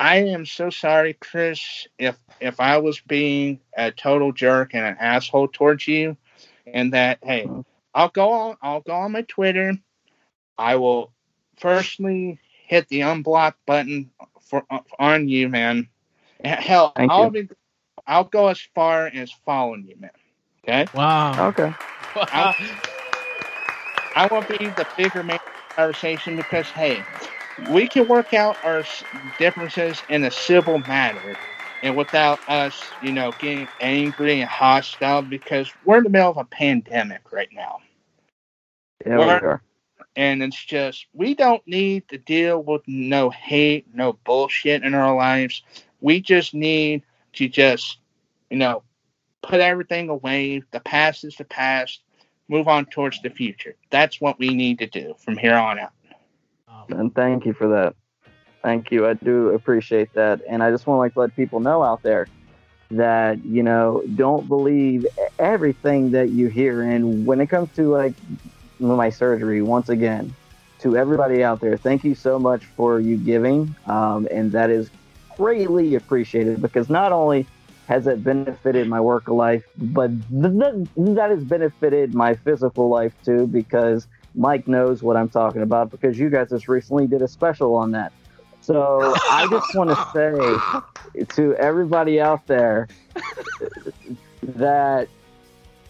I 0.00 0.18
am 0.18 0.46
so 0.46 0.70
sorry, 0.70 1.14
Chris, 1.14 1.86
if 1.98 2.16
if 2.40 2.60
I 2.60 2.78
was 2.78 3.00
being 3.00 3.60
a 3.76 3.90
total 3.90 4.32
jerk 4.32 4.74
and 4.74 4.86
an 4.86 4.96
asshole 4.98 5.48
towards 5.48 5.86
you, 5.86 6.16
and 6.66 6.92
that 6.94 7.18
hey, 7.22 7.48
I'll 7.94 8.08
go 8.08 8.30
on 8.30 8.56
I'll 8.62 8.80
go 8.80 8.92
on 8.92 9.12
my 9.12 9.22
Twitter. 9.22 9.78
I 10.56 10.76
will 10.76 11.12
firstly 11.58 12.38
hit 12.66 12.88
the 12.88 13.00
unblock 13.00 13.54
button 13.66 14.10
for 14.40 14.64
uh, 14.70 14.80
on 14.98 15.28
you, 15.28 15.48
man. 15.48 15.88
Hell, 16.44 16.92
Thank 16.96 17.12
I'll 17.12 17.30
you. 17.30 17.30
be 17.30 17.48
I'll 18.06 18.24
go 18.24 18.48
as 18.48 18.60
far 18.74 19.06
as 19.06 19.30
following 19.44 19.86
you, 19.86 19.96
man. 19.98 20.10
Okay. 20.64 20.86
Wow. 20.94 21.48
Okay. 21.48 21.74
I 24.16 24.26
want 24.30 24.48
to 24.48 24.58
be 24.58 24.66
the 24.68 24.86
bigger 24.96 25.22
man 25.22 25.38
conversation 25.76 26.36
because 26.36 26.70
hey, 26.70 27.04
we 27.72 27.88
can 27.88 28.06
work 28.08 28.34
out 28.34 28.56
our 28.64 28.82
differences 29.38 30.02
in 30.08 30.24
a 30.24 30.30
civil 30.30 30.78
manner 30.86 31.36
and 31.82 31.96
without 31.96 32.42
us, 32.48 32.96
you 33.00 33.12
know, 33.12 33.32
getting 33.32 33.70
angry 33.80 34.40
and 34.40 34.50
hostile 34.50 35.22
because 35.22 35.72
we're 35.84 35.98
in 35.98 36.04
the 36.04 36.10
middle 36.10 36.30
of 36.30 36.36
a 36.36 36.44
pandemic 36.44 37.32
right 37.32 37.48
now. 37.52 37.78
Yeah, 39.06 39.18
we 39.18 39.24
What? 39.24 39.42
are. 39.42 39.62
And 40.16 40.42
it's 40.42 40.64
just 40.64 41.06
we 41.12 41.34
don't 41.34 41.66
need 41.66 42.08
to 42.08 42.18
deal 42.18 42.62
with 42.62 42.82
no 42.88 43.30
hate, 43.30 43.86
no 43.94 44.14
bullshit 44.24 44.82
in 44.82 44.94
our 44.94 45.14
lives. 45.14 45.62
We 46.00 46.20
just 46.20 46.54
need 46.54 47.02
to 47.34 47.48
just, 47.48 47.98
you 48.50 48.56
know, 48.56 48.82
put 49.42 49.60
everything 49.60 50.08
away. 50.08 50.62
The 50.72 50.80
past 50.80 51.24
is 51.24 51.36
the 51.36 51.44
past. 51.44 52.02
Move 52.48 52.66
on 52.66 52.86
towards 52.86 53.20
the 53.22 53.30
future. 53.30 53.76
That's 53.90 54.20
what 54.20 54.38
we 54.38 54.54
need 54.54 54.78
to 54.80 54.86
do 54.86 55.14
from 55.18 55.36
here 55.36 55.54
on 55.54 55.78
out. 55.78 55.92
Um, 56.68 56.98
and 56.98 57.14
thank 57.14 57.46
you 57.46 57.52
for 57.52 57.68
that. 57.68 57.94
Thank 58.62 58.90
you. 58.90 59.06
I 59.06 59.14
do 59.14 59.48
appreciate 59.50 60.10
that. 60.14 60.40
And 60.48 60.62
I 60.62 60.70
just 60.70 60.86
want 60.86 60.96
to 60.98 61.00
like 61.00 61.12
let 61.16 61.36
people 61.36 61.60
know 61.60 61.82
out 61.82 62.02
there 62.02 62.30
that, 62.90 63.44
you 63.44 63.62
know, 63.62 64.02
don't 64.14 64.48
believe 64.48 65.06
everything 65.38 66.12
that 66.12 66.30
you 66.30 66.48
hear. 66.48 66.82
And 66.82 67.26
when 67.26 67.40
it 67.40 67.48
comes 67.48 67.72
to 67.72 67.90
like 67.90 68.14
my 68.80 69.10
surgery, 69.10 69.62
once 69.62 69.88
again, 69.88 70.36
to 70.80 70.96
everybody 70.96 71.42
out 71.44 71.60
there, 71.60 71.78
thank 71.78 72.04
you 72.04 72.14
so 72.14 72.38
much 72.38 72.66
for 72.76 73.00
you 73.00 73.18
giving. 73.18 73.74
Um, 73.88 74.28
and 74.30 74.52
that 74.52 74.70
is 74.70 74.90
greatly 75.38 75.94
appreciated 75.94 76.60
because 76.62 76.88
not 76.90 77.12
only 77.12 77.48
has 77.88 78.06
it 78.06 78.22
benefited 78.22 78.88
my 78.88 79.00
work 79.00 79.28
life, 79.28 79.64
but 79.76 80.10
th- 80.30 80.52
th- 80.52 80.88
that 81.16 81.30
has 81.30 81.44
benefited 81.44 82.14
my 82.14 82.34
physical 82.36 82.90
life 82.90 83.14
too 83.24 83.46
because 83.46 84.06
Mike 84.34 84.68
knows 84.68 85.02
what 85.02 85.16
I'm 85.16 85.30
talking 85.30 85.62
about 85.62 85.90
because 85.90 86.18
you 86.18 86.30
guys 86.30 86.50
just 86.50 86.68
recently 86.68 87.06
did 87.06 87.22
a 87.22 87.28
special 87.28 87.74
on 87.76 87.92
that. 87.92 88.12
So 88.68 89.14
I 89.30 89.46
just 89.50 89.74
want 89.74 89.88
to 89.88 90.84
say 91.16 91.24
to 91.24 91.54
everybody 91.54 92.20
out 92.20 92.46
there 92.46 92.86
that 94.42 95.08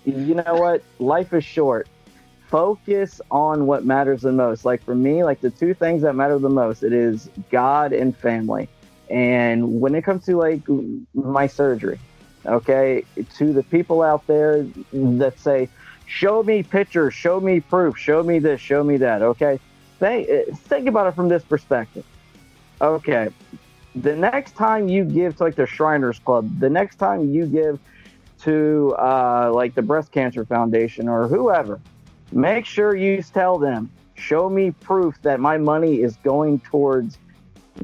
you 0.05 0.37
know 0.37 0.55
what? 0.55 0.85
Life 1.01 1.33
is 1.33 1.43
short. 1.43 1.89
Focus 2.47 3.21
on 3.33 3.67
what 3.67 3.85
matters 3.85 4.23
the 4.23 4.31
most. 4.31 4.65
Like 4.65 4.81
for 4.85 4.95
me 4.95 5.25
like 5.25 5.41
the 5.41 5.51
two 5.51 5.75
things 5.75 6.03
that 6.03 6.13
matter 6.13 6.39
the 6.39 6.49
most 6.49 6.85
it 6.85 6.93
is 6.93 7.29
god 7.51 7.93
and 7.93 8.17
family. 8.17 8.69
And 9.11 9.81
when 9.81 9.97
it 9.97 10.03
comes 10.03 10.25
to 10.27 10.37
like 10.37 10.63
my 11.15 11.49
surgery 11.49 11.99
okay 12.47 13.03
to 13.39 13.53
the 13.53 13.65
people 13.65 14.03
out 14.03 14.25
there 14.29 14.63
that 14.93 15.37
say 15.41 15.69
show 16.07 16.45
me 16.45 16.63
pictures 16.63 17.13
show 17.13 17.41
me 17.41 17.59
proof 17.59 17.99
show 17.99 18.23
me 18.23 18.39
this 18.39 18.61
show 18.61 18.85
me 18.85 18.97
that 18.99 19.21
okay 19.21 19.59
think, 19.99 20.29
think 20.59 20.87
about 20.87 21.09
it 21.09 21.17
from 21.17 21.29
this 21.29 21.43
perspective 21.43 22.05
okay. 22.81 23.29
The 23.95 24.15
next 24.15 24.53
time 24.57 24.89
you 24.89 25.05
give 25.05 25.37
to 25.37 25.45
like 25.45 25.57
the 25.57 25.67
shriners 25.67 26.19
club 26.21 26.61
the 26.61 26.71
next 26.71 26.97
time 26.97 27.33
you 27.33 27.47
give 27.47 27.81
to 28.43 28.95
uh, 28.99 29.51
like 29.53 29.75
the 29.75 29.83
breast 29.83 30.13
cancer 30.13 30.45
foundation 30.45 31.09
or 31.09 31.27
whoever 31.27 31.81
make 32.31 32.65
sure 32.65 32.95
you 32.95 33.23
tell 33.23 33.59
them 33.59 33.91
show 34.15 34.49
me 34.49 34.71
proof 34.71 35.21
that 35.23 35.41
my 35.41 35.57
money 35.57 36.03
is 36.03 36.17
going 36.19 36.61
towards 36.61 37.19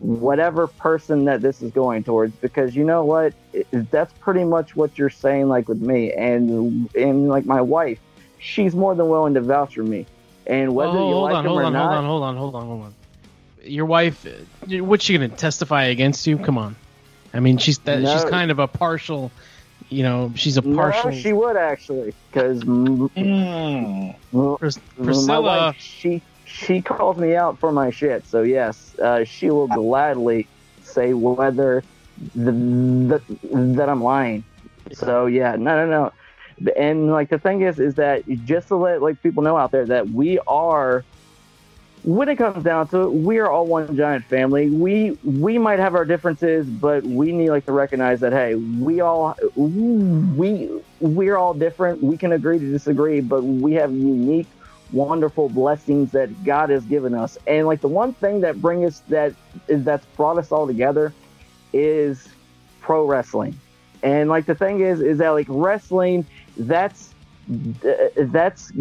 whatever 0.00 0.66
person 0.66 1.24
that 1.24 1.40
this 1.40 1.62
is 1.62 1.70
going 1.72 2.02
towards. 2.02 2.34
Because 2.36 2.74
you 2.74 2.84
know 2.84 3.04
what? 3.04 3.32
It- 3.52 3.66
that's 3.90 4.12
pretty 4.14 4.44
much 4.44 4.76
what 4.76 4.98
you're 4.98 5.10
saying 5.10 5.48
like 5.48 5.68
with 5.68 5.80
me 5.80 6.12
and 6.12 6.90
and 6.94 7.28
like 7.28 7.46
my 7.46 7.60
wife. 7.60 7.98
She's 8.38 8.74
more 8.74 8.94
than 8.94 9.08
willing 9.08 9.34
to 9.34 9.40
vouch 9.40 9.74
for 9.74 9.82
me. 9.82 10.06
And 10.46 10.74
whether 10.74 10.98
oh, 10.98 11.08
you 11.08 11.18
like 11.18 11.36
on, 11.36 11.44
them 11.44 11.52
hold 11.52 11.62
or 11.62 11.66
on, 11.66 11.72
not 11.72 11.88
hold 11.88 11.98
on, 11.98 12.04
hold 12.04 12.22
on, 12.22 12.36
hold 12.36 12.54
on, 12.54 12.66
hold 12.66 12.82
on. 12.82 12.94
Your 13.64 13.86
wife, 13.86 14.26
what's 14.68 15.04
she 15.04 15.14
gonna 15.14 15.28
testify 15.28 15.84
against 15.84 16.26
you? 16.26 16.38
Come 16.38 16.58
on. 16.58 16.76
I 17.32 17.40
mean, 17.40 17.58
she's 17.58 17.78
that, 17.80 18.00
No. 18.02 18.12
she's 18.12 18.24
kind 18.24 18.50
of 18.50 18.58
a 18.58 18.68
partial. 18.68 19.30
You 19.90 20.02
know, 20.02 20.32
she's 20.34 20.56
a 20.56 20.62
partial. 20.62 21.10
no, 21.10 21.16
she 21.16 21.32
would 21.32 21.56
actually 21.56 22.14
because 22.30 22.62
Mm. 22.62 24.16
Pris- 24.58 24.78
Priscilla. 25.02 25.40
wife, 25.42 25.76
she 25.78 26.22
she 26.46 26.80
calls 26.82 27.16
me 27.16 27.34
out 27.34 27.58
for 27.58 27.72
my 27.72 27.90
shit 27.90 28.24
so 28.26 28.42
yes 28.42 28.94
uh, 28.98 29.24
she 29.24 29.50
will 29.50 29.66
gladly 29.66 30.46
say 30.82 31.12
whether 31.14 31.82
the, 32.34 32.52
the, 32.52 33.22
that 33.74 33.88
i'm 33.88 34.02
lying 34.02 34.44
so 34.92 35.26
yeah 35.26 35.56
no 35.56 35.86
no 35.86 36.12
no 36.66 36.70
and 36.76 37.10
like 37.10 37.30
the 37.30 37.38
thing 37.38 37.62
is 37.62 37.78
is 37.80 37.94
that 37.96 38.22
just 38.44 38.68
to 38.68 38.76
let 38.76 39.00
like 39.02 39.20
people 39.22 39.42
know 39.42 39.56
out 39.56 39.70
there 39.72 39.86
that 39.86 40.08
we 40.10 40.38
are 40.46 41.02
when 42.04 42.28
it 42.28 42.36
comes 42.36 42.62
down 42.62 42.86
to 42.88 43.02
it 43.02 43.12
we 43.12 43.38
are 43.38 43.50
all 43.50 43.66
one 43.66 43.96
giant 43.96 44.24
family. 44.26 44.68
We 44.70 45.18
we 45.24 45.58
might 45.58 45.78
have 45.78 45.94
our 45.94 46.04
differences 46.04 46.66
but 46.66 47.02
we 47.02 47.32
need 47.32 47.50
like 47.50 47.64
to 47.66 47.72
recognize 47.72 48.20
that 48.20 48.32
hey 48.32 48.54
we 48.54 49.00
all 49.00 49.36
we 49.56 50.70
we're 51.00 51.36
all 51.36 51.54
different. 51.54 52.02
We 52.02 52.16
can 52.18 52.32
agree 52.32 52.58
to 52.58 52.70
disagree 52.70 53.20
but 53.20 53.42
we 53.42 53.72
have 53.74 53.92
unique 53.92 54.46
wonderful 54.92 55.48
blessings 55.48 56.12
that 56.12 56.44
god 56.44 56.70
has 56.70 56.84
given 56.84 57.14
us. 57.14 57.38
And 57.46 57.66
like 57.66 57.80
the 57.80 57.88
one 57.88 58.12
thing 58.12 58.42
that 58.42 58.60
brings 58.60 58.86
us 58.86 59.02
that 59.08 59.32
is 59.66 59.82
that's 59.82 60.04
brought 60.16 60.38
us 60.38 60.52
all 60.52 60.66
together 60.66 61.12
is 61.72 62.28
pro 62.80 63.06
wrestling. 63.06 63.58
And 64.02 64.28
like 64.28 64.44
the 64.44 64.54
thing 64.54 64.80
is 64.80 65.00
is 65.00 65.18
that 65.18 65.30
like 65.30 65.46
wrestling 65.48 66.26
that's 66.58 67.14
that's 68.16 68.72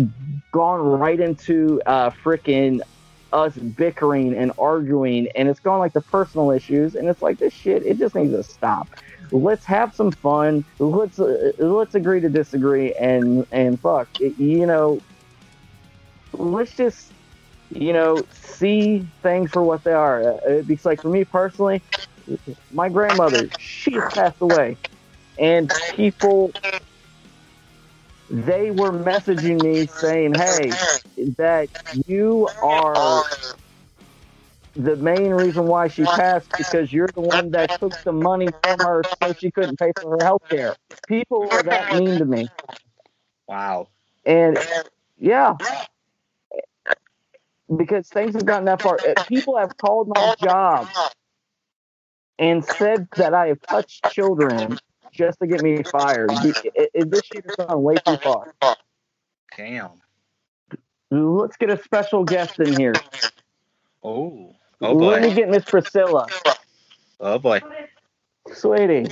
gone 0.51 0.81
right 0.81 1.19
into 1.19 1.81
uh 1.85 2.09
freaking 2.09 2.81
us 3.33 3.57
bickering 3.57 4.35
and 4.35 4.53
arguing 4.59 5.27
and 5.35 5.49
it's 5.49 5.59
gone 5.59 5.79
like 5.79 5.93
the 5.93 6.01
personal 6.01 6.51
issues 6.51 6.95
and 6.95 7.09
it's 7.09 7.21
like 7.21 7.39
this 7.39 7.53
shit 7.53 7.83
it 7.85 7.97
just 7.99 8.15
needs 8.15 8.33
to 8.33 8.43
stop. 8.43 8.89
Let's 9.31 9.65
have 9.65 9.93
some 9.95 10.11
fun. 10.13 10.65
Let's 10.79 11.19
uh, 11.19 11.51
let's 11.59 11.95
agree 11.95 12.21
to 12.21 12.29
disagree 12.29 12.93
and 12.93 13.45
and 13.51 13.81
fuck 13.81 14.09
you 14.19 14.65
know 14.67 15.03
let's 16.33 16.75
just 16.75 17.13
you 17.69 17.93
know 17.93 18.25
see 18.31 19.07
things 19.23 19.51
for 19.51 19.63
what 19.63 19.83
they 19.83 19.93
are. 19.93 20.35
Uh, 20.49 20.61
because 20.65 20.85
like 20.85 21.01
for 21.01 21.09
me 21.09 21.25
personally 21.25 21.83
my 22.71 22.89
grandmother 22.89 23.49
she 23.57 23.99
passed 24.13 24.41
away 24.41 24.77
and 25.39 25.71
people 25.95 26.53
they 28.33 28.71
were 28.71 28.93
messaging 28.93 29.61
me 29.61 29.87
saying 29.87 30.35
hey 30.35 30.71
that 31.37 31.69
you 32.07 32.49
are 32.63 33.23
the 34.75 34.97
main 34.97 35.31
reason 35.31 35.65
why 35.67 35.87
she 35.87 36.03
passed 36.05 36.49
because 36.57 36.91
you're 36.91 37.09
the 37.15 37.21
one 37.21 37.51
that 37.51 37.71
took 37.79 37.93
the 38.05 38.13
money 38.13 38.51
from 38.63 38.79
her 38.79 39.03
so 39.21 39.33
she 39.33 39.51
couldn't 39.51 39.77
pay 39.79 39.93
for 39.99 40.17
her 40.17 40.25
health 40.25 40.43
care. 40.49 40.75
People 41.07 41.49
are 41.51 41.63
that 41.63 41.93
mean 41.93 42.19
to 42.19 42.25
me. 42.25 42.49
Wow. 43.47 43.89
And 44.25 44.59
yeah, 45.19 45.57
because 47.77 48.09
things 48.09 48.35
have 48.35 48.45
gotten 48.45 48.65
that 48.65 48.81
far. 48.81 48.99
Uh, 49.07 49.15
People 49.27 49.57
have 49.59 49.77
called 49.77 50.09
my 50.09 50.33
job 50.41 50.87
and 52.39 52.65
said 52.65 53.07
that 53.17 53.33
I 53.35 53.49
have 53.49 53.61
touched 53.69 54.05
children 54.11 54.79
just 55.13 55.39
to 55.39 55.47
get 55.47 55.61
me 55.61 55.81
fired. 55.83 56.31
It- 56.43 56.91
it- 56.93 57.11
This 57.11 57.25
shit 57.25 57.45
has 57.45 57.55
gone 57.55 57.81
way 57.83 57.95
too 57.95 58.17
far. 58.17 58.53
Damn. 59.55 60.01
Let's 61.11 61.57
get 61.57 61.69
a 61.69 61.81
special 61.83 62.23
guest 62.23 62.59
in 62.59 62.77
here. 62.79 62.93
Oh. 64.03 64.55
Oh 64.81 64.97
boy. 64.97 65.11
Let 65.11 65.21
me 65.21 65.33
get 65.33 65.49
Miss 65.49 65.63
Priscilla. 65.63 66.27
Oh 67.19 67.37
boy. 67.39 67.61
Sweetie, 68.51 69.05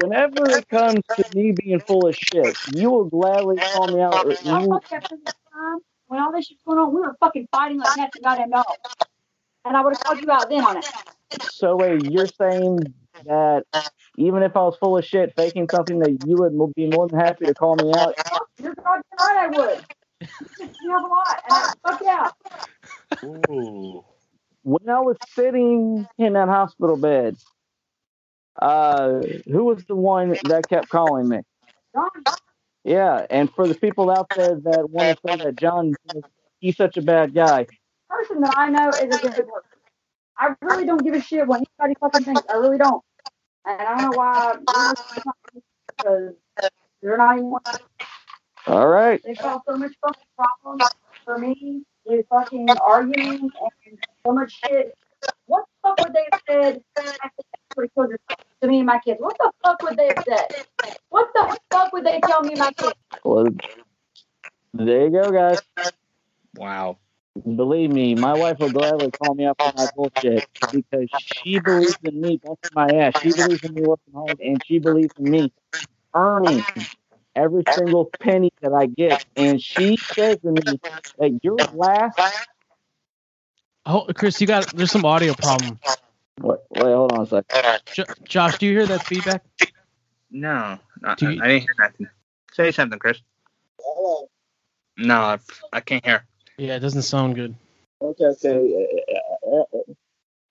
whenever 0.00 0.48
it 0.56 0.68
comes 0.68 1.00
to 1.16 1.24
me 1.34 1.52
being 1.52 1.80
full 1.80 2.06
of 2.06 2.14
shit, 2.16 2.56
you 2.74 2.90
will 2.90 3.04
gladly 3.04 3.56
call 3.56 3.88
me 3.88 4.00
out. 4.00 4.14
I 4.14 4.60
You, 4.60 4.68
fucked 4.68 4.90
that 4.90 5.02
person 5.08 5.24
time 5.52 5.78
when 6.06 6.20
all 6.20 6.32
this 6.32 6.46
shit's 6.46 6.62
going 6.62 6.78
on. 6.78 6.94
We 6.94 7.00
were 7.00 7.16
fucking 7.20 7.48
fighting 7.52 7.78
like 7.78 7.94
cats 7.96 8.16
and 8.16 8.24
goddamn 8.24 8.50
dogs. 8.50 8.66
And 9.66 9.76
I 9.76 9.82
would 9.82 9.94
have 9.94 10.00
called 10.00 10.20
you 10.22 10.30
out 10.30 10.48
then 10.48 10.64
on 10.64 10.78
it. 10.78 10.84
so 11.50 11.76
wait, 11.76 12.10
you're 12.10 12.26
saying 12.26 12.94
that 13.24 13.64
even 14.16 14.42
if 14.42 14.56
I 14.56 14.60
was 14.60 14.76
full 14.76 14.96
of 14.98 15.04
shit, 15.04 15.34
faking 15.36 15.68
something, 15.70 15.98
that 16.00 16.24
you 16.26 16.36
would 16.36 16.74
be 16.74 16.88
more 16.88 17.08
than 17.08 17.18
happy 17.18 17.46
to 17.46 17.54
call 17.54 17.76
me 17.76 17.92
out? 17.96 18.14
You're 18.62 18.74
goddamn 18.74 19.02
right 19.18 19.36
I 19.38 19.46
would. 19.48 19.84
You 20.82 20.90
have 20.90 21.04
a 21.04 21.06
lot. 21.06 21.42
And 21.48 21.54
I, 21.54 21.72
fuck 21.82 22.00
yeah. 22.04 22.30
Ooh. 23.50 24.04
When 24.62 24.88
I 24.88 25.00
was 25.00 25.16
sitting 25.34 26.06
in 26.18 26.32
that 26.34 26.48
hospital 26.48 26.96
bed, 26.96 27.36
uh, 28.60 29.20
who 29.46 29.64
was 29.64 29.84
the 29.86 29.96
one 29.96 30.36
that 30.44 30.68
kept 30.68 30.90
calling 30.90 31.28
me? 31.28 31.40
John, 31.94 32.10
Yeah, 32.84 33.26
and 33.30 33.52
for 33.52 33.66
the 33.66 33.74
people 33.74 34.10
out 34.10 34.28
there 34.36 34.54
that 34.54 34.90
want 34.90 35.16
to 35.16 35.28
say 35.28 35.44
that 35.44 35.56
John, 35.56 35.94
he's 36.58 36.76
such 36.76 36.98
a 36.98 37.02
bad 37.02 37.34
guy, 37.34 37.66
person 38.10 38.40
that 38.42 38.54
I 38.56 38.68
know 38.68 38.88
is 38.90 39.16
a 39.16 39.18
good 39.18 39.32
person. 39.32 39.69
I 40.40 40.54
really 40.62 40.86
don't 40.86 41.04
give 41.04 41.12
a 41.14 41.20
shit 41.20 41.46
what 41.46 41.62
anybody 41.78 41.96
fucking 42.00 42.24
thinks. 42.24 42.42
I 42.48 42.54
really 42.54 42.78
don't. 42.78 43.04
And 43.66 43.80
I 43.80 44.00
don't 44.00 44.10
know 44.10 44.16
why. 44.16 44.56
Because 45.98 46.34
they're 47.02 47.18
not 47.18 47.36
even. 47.36 47.52
all 48.66 48.88
right. 48.88 49.20
They 49.22 49.34
cause 49.34 49.60
so 49.68 49.76
much 49.76 49.92
fucking 50.00 50.22
problems 50.36 50.90
for 51.26 51.38
me 51.38 51.82
with 52.06 52.26
fucking 52.30 52.68
arguing 52.70 53.50
and 53.86 53.98
so 54.26 54.32
much 54.32 54.58
shit. 54.64 54.96
What 55.44 55.64
the 55.82 55.88
fuck 55.88 56.00
would 56.00 56.14
they 56.14 56.26
have 56.32 56.40
said 56.48 56.82
for 57.74 57.86
to 58.62 58.66
me 58.66 58.78
and 58.78 58.86
my 58.86 58.98
kids? 59.04 59.20
What 59.20 59.36
the 59.38 59.52
fuck 59.62 59.82
would 59.82 59.98
they 59.98 60.06
have 60.06 60.24
said? 60.26 60.64
What 61.10 61.28
the 61.34 61.58
fuck 61.70 61.92
would 61.92 62.04
they 62.04 62.20
tell 62.20 62.42
me 62.42 62.52
and 62.52 62.60
my 62.60 62.72
kids? 62.72 62.94
Well, 63.24 63.48
there 64.72 65.04
you 65.04 65.10
go, 65.10 65.30
guys. 65.30 65.58
Wow. 66.54 66.96
Believe 67.36 67.90
me, 67.90 68.14
my 68.14 68.34
wife 68.34 68.58
will 68.58 68.70
gladly 68.70 69.10
call 69.12 69.34
me 69.34 69.46
up 69.46 69.56
on 69.60 69.72
my 69.76 69.86
bullshit 69.94 70.44
because 70.72 71.08
she 71.12 71.58
believes 71.58 71.96
in 72.02 72.20
me 72.20 72.40
busting 72.42 72.70
my 72.74 72.90
ass. 72.96 73.14
She 73.20 73.32
believes 73.32 73.62
in 73.64 73.74
me 73.74 73.82
working 73.82 74.14
hard, 74.14 74.40
and 74.40 74.62
she 74.64 74.78
believes 74.78 75.12
in 75.18 75.30
me 75.30 75.52
earning 76.14 76.64
every 77.36 77.64
single 77.74 78.10
penny 78.20 78.50
that 78.62 78.72
I 78.72 78.86
get. 78.86 79.24
And 79.36 79.62
she 79.62 79.96
says 80.14 80.38
to 80.42 80.50
me 80.50 80.80
that 81.18 81.38
your 81.42 81.56
last. 81.72 82.18
Oh, 83.86 84.06
Chris, 84.14 84.40
you 84.40 84.46
got 84.46 84.66
there's 84.74 84.90
some 84.90 85.04
audio 85.04 85.32
problem. 85.34 85.78
Wait, 86.40 86.58
wait, 86.70 86.92
hold 86.92 87.12
on 87.12 87.22
a 87.22 87.26
second. 87.26 87.80
Jo- 87.92 88.04
Josh, 88.24 88.58
do 88.58 88.66
you 88.66 88.72
hear 88.72 88.86
that 88.86 89.02
feedback? 89.04 89.42
No. 90.30 90.78
I, 91.04 91.14
Do 91.14 91.32
you- 91.32 91.42
I 91.42 91.48
didn't 91.48 91.62
hear 91.62 91.74
nothing. 91.78 92.08
Say 92.52 92.72
something, 92.72 92.98
Chris. 92.98 93.18
Oh. 93.82 94.28
No, 94.96 95.20
I, 95.20 95.38
I 95.72 95.80
can't 95.80 96.04
hear. 96.04 96.26
Yeah, 96.60 96.76
it 96.76 96.80
doesn't 96.80 97.02
sound 97.02 97.36
good. 97.36 97.54
Okay, 98.02 98.24
okay, 98.26 98.44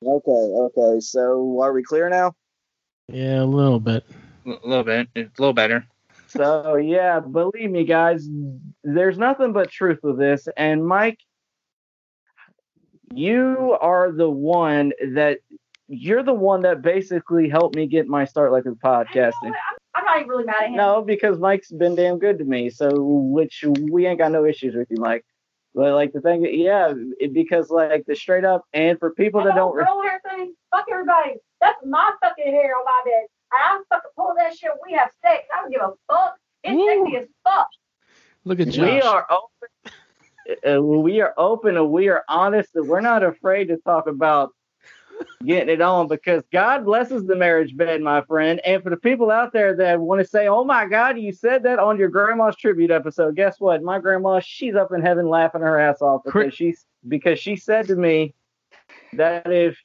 okay, 0.03 0.31
okay. 0.31 0.99
So 1.01 1.61
are 1.61 1.71
we 1.71 1.83
clear 1.83 2.09
now? 2.09 2.33
Yeah, 3.09 3.43
a 3.43 3.45
little 3.45 3.79
bit. 3.79 4.03
A 4.43 4.49
little 4.63 4.83
bit. 4.83 5.07
It's 5.13 5.37
a 5.37 5.41
little 5.41 5.53
better. 5.53 5.85
So 6.25 6.77
yeah, 6.77 7.19
believe 7.19 7.69
me, 7.69 7.85
guys, 7.85 8.27
there's 8.83 9.19
nothing 9.19 9.53
but 9.53 9.69
truth 9.69 9.99
with 10.01 10.17
this. 10.17 10.47
And 10.57 10.83
Mike, 10.83 11.19
you 13.13 13.77
are 13.79 14.11
the 14.11 14.31
one 14.31 14.93
that 15.13 15.37
you're 15.87 16.23
the 16.23 16.33
one 16.33 16.61
that 16.61 16.81
basically 16.81 17.49
helped 17.49 17.75
me 17.75 17.85
get 17.85 18.07
my 18.07 18.25
start 18.25 18.51
like 18.51 18.65
with 18.65 18.79
podcasting. 18.79 19.33
I'm, 19.43 19.53
I'm 19.93 20.05
not 20.05 20.17
even 20.17 20.29
really 20.29 20.45
mad 20.45 20.55
at 20.59 20.69
him. 20.69 20.75
No, 20.75 21.03
because 21.03 21.37
Mike's 21.37 21.71
been 21.71 21.93
damn 21.93 22.17
good 22.17 22.39
to 22.39 22.45
me. 22.45 22.71
So 22.71 22.89
which 22.95 23.63
we 23.91 24.07
ain't 24.07 24.17
got 24.17 24.31
no 24.31 24.45
issues 24.45 24.73
with 24.73 24.89
you, 24.89 24.97
Mike. 24.99 25.23
But 25.75 25.93
like 25.93 26.13
the 26.13 26.21
thing, 26.21 26.45
yeah, 26.51 26.93
it, 27.19 27.33
because 27.33 27.69
like 27.69 28.05
the 28.07 28.15
straight 28.15 28.43
up, 28.45 28.63
and 28.73 28.97
for 28.99 29.13
people 29.13 29.41
that 29.43 29.49
That 29.49 29.55
don't, 29.55 29.85
whole 29.85 30.01
girl 30.01 30.01
hair 30.01 30.21
thing, 30.29 30.53
fuck 30.71 30.85
everybody. 30.91 31.35
That's 31.61 31.77
my 31.85 32.11
fucking 32.23 32.45
hair 32.51 32.73
on 32.75 32.85
my 32.85 33.01
bed. 33.05 33.27
I 33.51 33.81
fucking 33.89 34.11
pull 34.15 34.33
that 34.37 34.57
shit. 34.57 34.71
We 34.87 34.93
have 34.95 35.09
sex. 35.23 35.43
I 35.55 35.61
don't 35.61 35.71
give 35.71 35.81
a 35.81 35.91
fuck. 36.11 36.35
It's 36.63 36.75
Woo. 36.75 36.87
sexy 37.05 37.17
as 37.17 37.27
fuck. 37.43 37.67
Look 38.45 38.59
at 38.59 38.69
Josh. 38.69 38.85
we 38.89 39.01
are 39.01 39.25
open. 39.29 39.93
Uh, 40.67 40.81
we 40.81 41.21
are 41.21 41.35
open 41.37 41.77
and 41.77 41.91
we 41.91 42.07
are 42.07 42.23
honest 42.27 42.69
and 42.73 42.87
we're 42.89 43.01
not 43.01 43.21
afraid 43.21 43.65
to 43.67 43.77
talk 43.85 44.07
about 44.07 44.49
getting 45.45 45.73
it 45.73 45.81
on 45.81 46.07
because 46.07 46.43
God 46.51 46.85
blesses 46.85 47.25
the 47.25 47.35
marriage 47.35 47.75
bed, 47.75 48.01
my 48.01 48.21
friend. 48.21 48.59
And 48.65 48.83
for 48.83 48.89
the 48.89 48.97
people 48.97 49.31
out 49.31 49.53
there 49.53 49.75
that 49.75 49.99
want 49.99 50.21
to 50.21 50.27
say, 50.27 50.47
"Oh 50.47 50.63
my 50.63 50.85
God, 50.85 51.19
you 51.19 51.31
said 51.31 51.63
that 51.63 51.79
on 51.79 51.97
your 51.97 52.09
grandma's 52.09 52.55
tribute 52.55 52.91
episode," 52.91 53.35
guess 53.35 53.59
what? 53.59 53.81
My 53.83 53.99
grandma, 53.99 54.39
she's 54.39 54.75
up 54.75 54.91
in 54.91 55.01
heaven 55.01 55.29
laughing 55.29 55.61
her 55.61 55.79
ass 55.79 56.01
off 56.01 56.23
because 56.23 56.31
Cri- 56.31 56.51
she's 56.51 56.85
because 57.07 57.39
she 57.39 57.55
said 57.55 57.87
to 57.87 57.95
me 57.95 58.33
that 59.13 59.51
if 59.51 59.77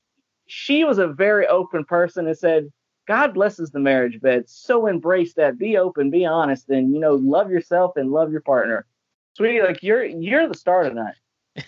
she 0.47 0.85
was 0.85 0.99
a 0.99 1.09
very 1.09 1.47
open 1.47 1.85
person 1.85 2.27
and 2.27 2.37
said, 2.37 2.71
God 3.07 3.35
blesses 3.35 3.71
the 3.71 3.81
marriage 3.81 4.21
bed. 4.21 4.49
So 4.49 4.87
embrace 4.87 5.35
that. 5.35 5.59
Be 5.59 5.77
open, 5.77 6.11
be 6.11 6.25
honest, 6.25 6.69
and 6.71 6.93
you 6.93 7.01
know, 7.01 7.15
love 7.15 7.51
yourself 7.51 7.97
and 7.97 8.11
love 8.11 8.33
your 8.33 8.41
partner. 8.41 8.87
Sweetie, 9.35 9.63
like 9.63 9.83
you're 9.83 10.05
you're 10.05 10.49
the 10.49 10.55
star 10.55 10.85
tonight. 10.85 11.15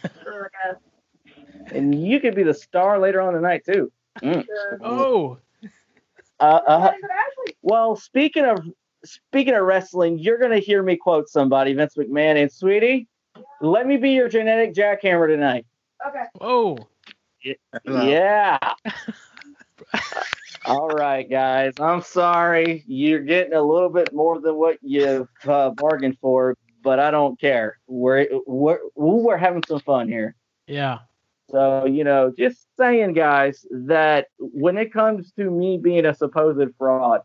Sure, 1.68 1.74
I 1.74 1.74
guess. 1.74 1.76
And 1.76 2.06
you 2.06 2.20
could 2.20 2.34
be 2.34 2.42
the 2.42 2.54
star 2.54 2.98
later 2.98 3.20
on 3.20 3.34
tonight 3.34 3.64
too. 3.64 3.90
Mm. 4.22 4.44
Oh, 4.82 5.38
Uh, 6.38 6.42
uh, 6.66 6.88
Thanks 6.90 7.00
for 7.00 7.10
Ashley. 7.12 7.56
well, 7.62 7.96
speaking 7.96 8.44
of 8.44 8.58
speaking 9.04 9.54
of 9.54 9.62
wrestling, 9.64 10.18
you're 10.18 10.38
gonna 10.38 10.58
hear 10.58 10.82
me 10.82 10.96
quote 10.96 11.28
somebody, 11.28 11.72
Vince 11.74 11.94
McMahon, 11.96 12.40
and 12.40 12.52
sweetie, 12.52 13.08
let 13.60 13.86
me 13.86 13.96
be 13.96 14.10
your 14.10 14.28
genetic 14.28 14.74
jackhammer 14.74 15.28
tonight. 15.28 15.64
Okay. 16.06 16.24
oh. 16.40 16.76
Yeah. 17.84 18.58
All 20.66 20.88
right, 20.88 21.28
guys. 21.30 21.74
I'm 21.78 22.02
sorry. 22.02 22.82
You're 22.88 23.20
getting 23.20 23.52
a 23.52 23.62
little 23.62 23.88
bit 23.88 24.12
more 24.12 24.40
than 24.40 24.56
what 24.56 24.78
you've 24.82 25.28
uh, 25.46 25.70
bargained 25.70 26.18
for, 26.20 26.56
but 26.82 26.98
I 26.98 27.10
don't 27.12 27.38
care. 27.40 27.78
We're 27.86 28.26
we're 28.46 28.80
we're 28.96 29.36
having 29.36 29.62
some 29.68 29.78
fun 29.80 30.08
here. 30.08 30.34
Yeah. 30.66 30.98
So 31.50 31.86
you 31.86 32.04
know, 32.04 32.32
just 32.36 32.66
saying, 32.78 33.12
guys, 33.12 33.64
that 33.70 34.26
when 34.38 34.76
it 34.78 34.92
comes 34.92 35.32
to 35.32 35.50
me 35.50 35.78
being 35.78 36.04
a 36.04 36.14
supposed 36.14 36.70
fraud, 36.76 37.20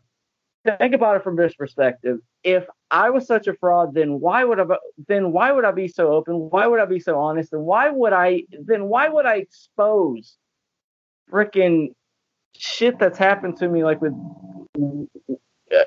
think 0.64 0.94
about 0.94 1.16
it 1.16 1.24
from 1.24 1.36
this 1.36 1.54
perspective. 1.54 2.18
If 2.44 2.66
I 2.90 3.10
was 3.10 3.26
such 3.26 3.46
a 3.46 3.54
fraud, 3.54 3.94
then 3.94 4.20
why 4.20 4.44
would 4.44 4.60
I? 4.60 4.64
Then 5.08 5.32
why 5.32 5.52
would 5.52 5.64
I 5.64 5.72
be 5.72 5.88
so 5.88 6.12
open? 6.12 6.34
Why 6.50 6.66
would 6.66 6.80
I 6.80 6.86
be 6.86 7.00
so 7.00 7.18
honest? 7.18 7.52
And 7.52 7.64
why 7.64 7.90
would 7.90 8.12
I? 8.12 8.44
Then 8.64 8.84
why 8.84 9.08
would 9.08 9.26
I 9.26 9.36
expose 9.36 10.36
freaking 11.30 11.94
shit 12.56 12.98
that's 12.98 13.18
happened 13.18 13.56
to 13.58 13.68
me? 13.68 13.82
Like 13.84 14.00
with 14.00 14.12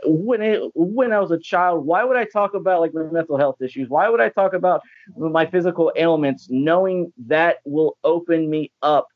when 0.05 0.41
it 0.41 0.61
when 0.73 1.11
I 1.11 1.19
was 1.19 1.31
a 1.31 1.39
child, 1.39 1.85
why 1.85 2.03
would 2.03 2.17
I 2.17 2.25
talk 2.25 2.53
about 2.53 2.81
like 2.81 2.93
my 2.93 3.03
mental 3.03 3.37
health 3.37 3.61
issues? 3.61 3.89
Why 3.89 4.09
would 4.09 4.21
I 4.21 4.29
talk 4.29 4.53
about 4.53 4.81
my 5.15 5.45
physical 5.45 5.91
ailments, 5.95 6.47
knowing 6.49 7.11
that 7.27 7.57
will 7.65 7.97
open 8.03 8.49
me 8.49 8.71
up 8.81 9.07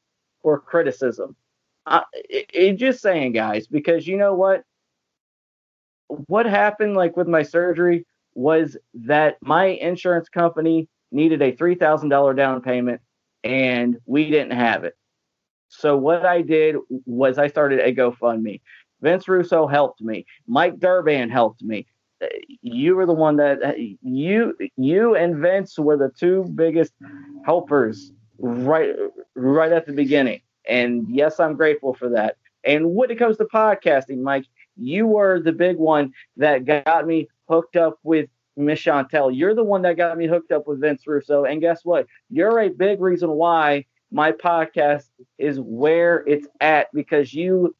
for 0.41 0.59
criticism? 0.59 1.35
I, 1.85 2.03
it, 2.13 2.49
it 2.53 2.73
just 2.75 3.01
saying, 3.01 3.33
guys, 3.33 3.67
because 3.67 4.07
you 4.07 4.17
know 4.17 4.33
what? 4.33 4.63
What 6.07 6.45
happened 6.45 6.95
like 6.95 7.15
with 7.17 7.27
my 7.27 7.43
surgery 7.43 8.05
was 8.33 8.77
that 8.93 9.37
my 9.41 9.65
insurance 9.65 10.29
company 10.29 10.87
needed 11.11 11.41
a 11.41 11.51
three 11.51 11.75
thousand 11.75 12.09
dollar 12.09 12.33
down 12.33 12.61
payment, 12.61 13.01
and 13.43 13.97
we 14.05 14.29
didn't 14.29 14.51
have 14.51 14.83
it. 14.83 14.95
So 15.69 15.95
what 15.95 16.25
I 16.25 16.41
did 16.41 16.77
was 17.05 17.37
I 17.37 17.47
started 17.47 17.79
a 17.79 17.93
GoFundMe. 17.93 18.61
Vince 19.01 19.27
Russo 19.27 19.67
helped 19.67 20.01
me. 20.01 20.25
Mike 20.47 20.77
Durband 20.77 21.31
helped 21.31 21.61
me. 21.61 21.87
Uh, 22.21 22.27
You 22.61 22.95
were 22.95 23.05
the 23.05 23.13
one 23.13 23.37
that 23.37 23.63
uh, 23.63 23.73
you 24.01 24.55
you 24.77 25.15
and 25.15 25.37
Vince 25.37 25.77
were 25.79 25.97
the 25.97 26.11
two 26.17 26.45
biggest 26.55 26.93
helpers 27.45 28.11
right 28.37 28.93
right 29.35 29.71
at 29.71 29.85
the 29.85 29.93
beginning. 29.93 30.41
And 30.67 31.07
yes, 31.09 31.39
I'm 31.39 31.55
grateful 31.55 31.93
for 31.93 32.09
that. 32.09 32.37
And 32.63 32.93
when 32.93 33.09
it 33.09 33.17
comes 33.17 33.37
to 33.37 33.45
podcasting, 33.45 34.21
Mike, 34.21 34.45
you 34.75 35.07
were 35.07 35.39
the 35.39 35.53
big 35.53 35.77
one 35.77 36.13
that 36.37 36.65
got 36.65 37.07
me 37.07 37.27
hooked 37.47 37.75
up 37.75 37.99
with 38.03 38.29
Miss 38.57 38.79
Chantel. 38.81 39.35
You're 39.35 39.55
the 39.55 39.63
one 39.63 39.81
that 39.83 39.97
got 39.97 40.17
me 40.17 40.27
hooked 40.27 40.51
up 40.51 40.67
with 40.67 40.81
Vince 40.81 41.07
Russo. 41.07 41.45
And 41.45 41.61
guess 41.61 41.85
what? 41.85 42.05
You're 42.29 42.59
a 42.59 42.69
big 42.69 43.01
reason 43.01 43.29
why 43.31 43.85
my 44.11 44.31
podcast 44.31 45.05
is 45.37 45.59
where 45.59 46.23
it's 46.27 46.47
at 46.59 46.87
because 46.93 47.33
you 47.33 47.75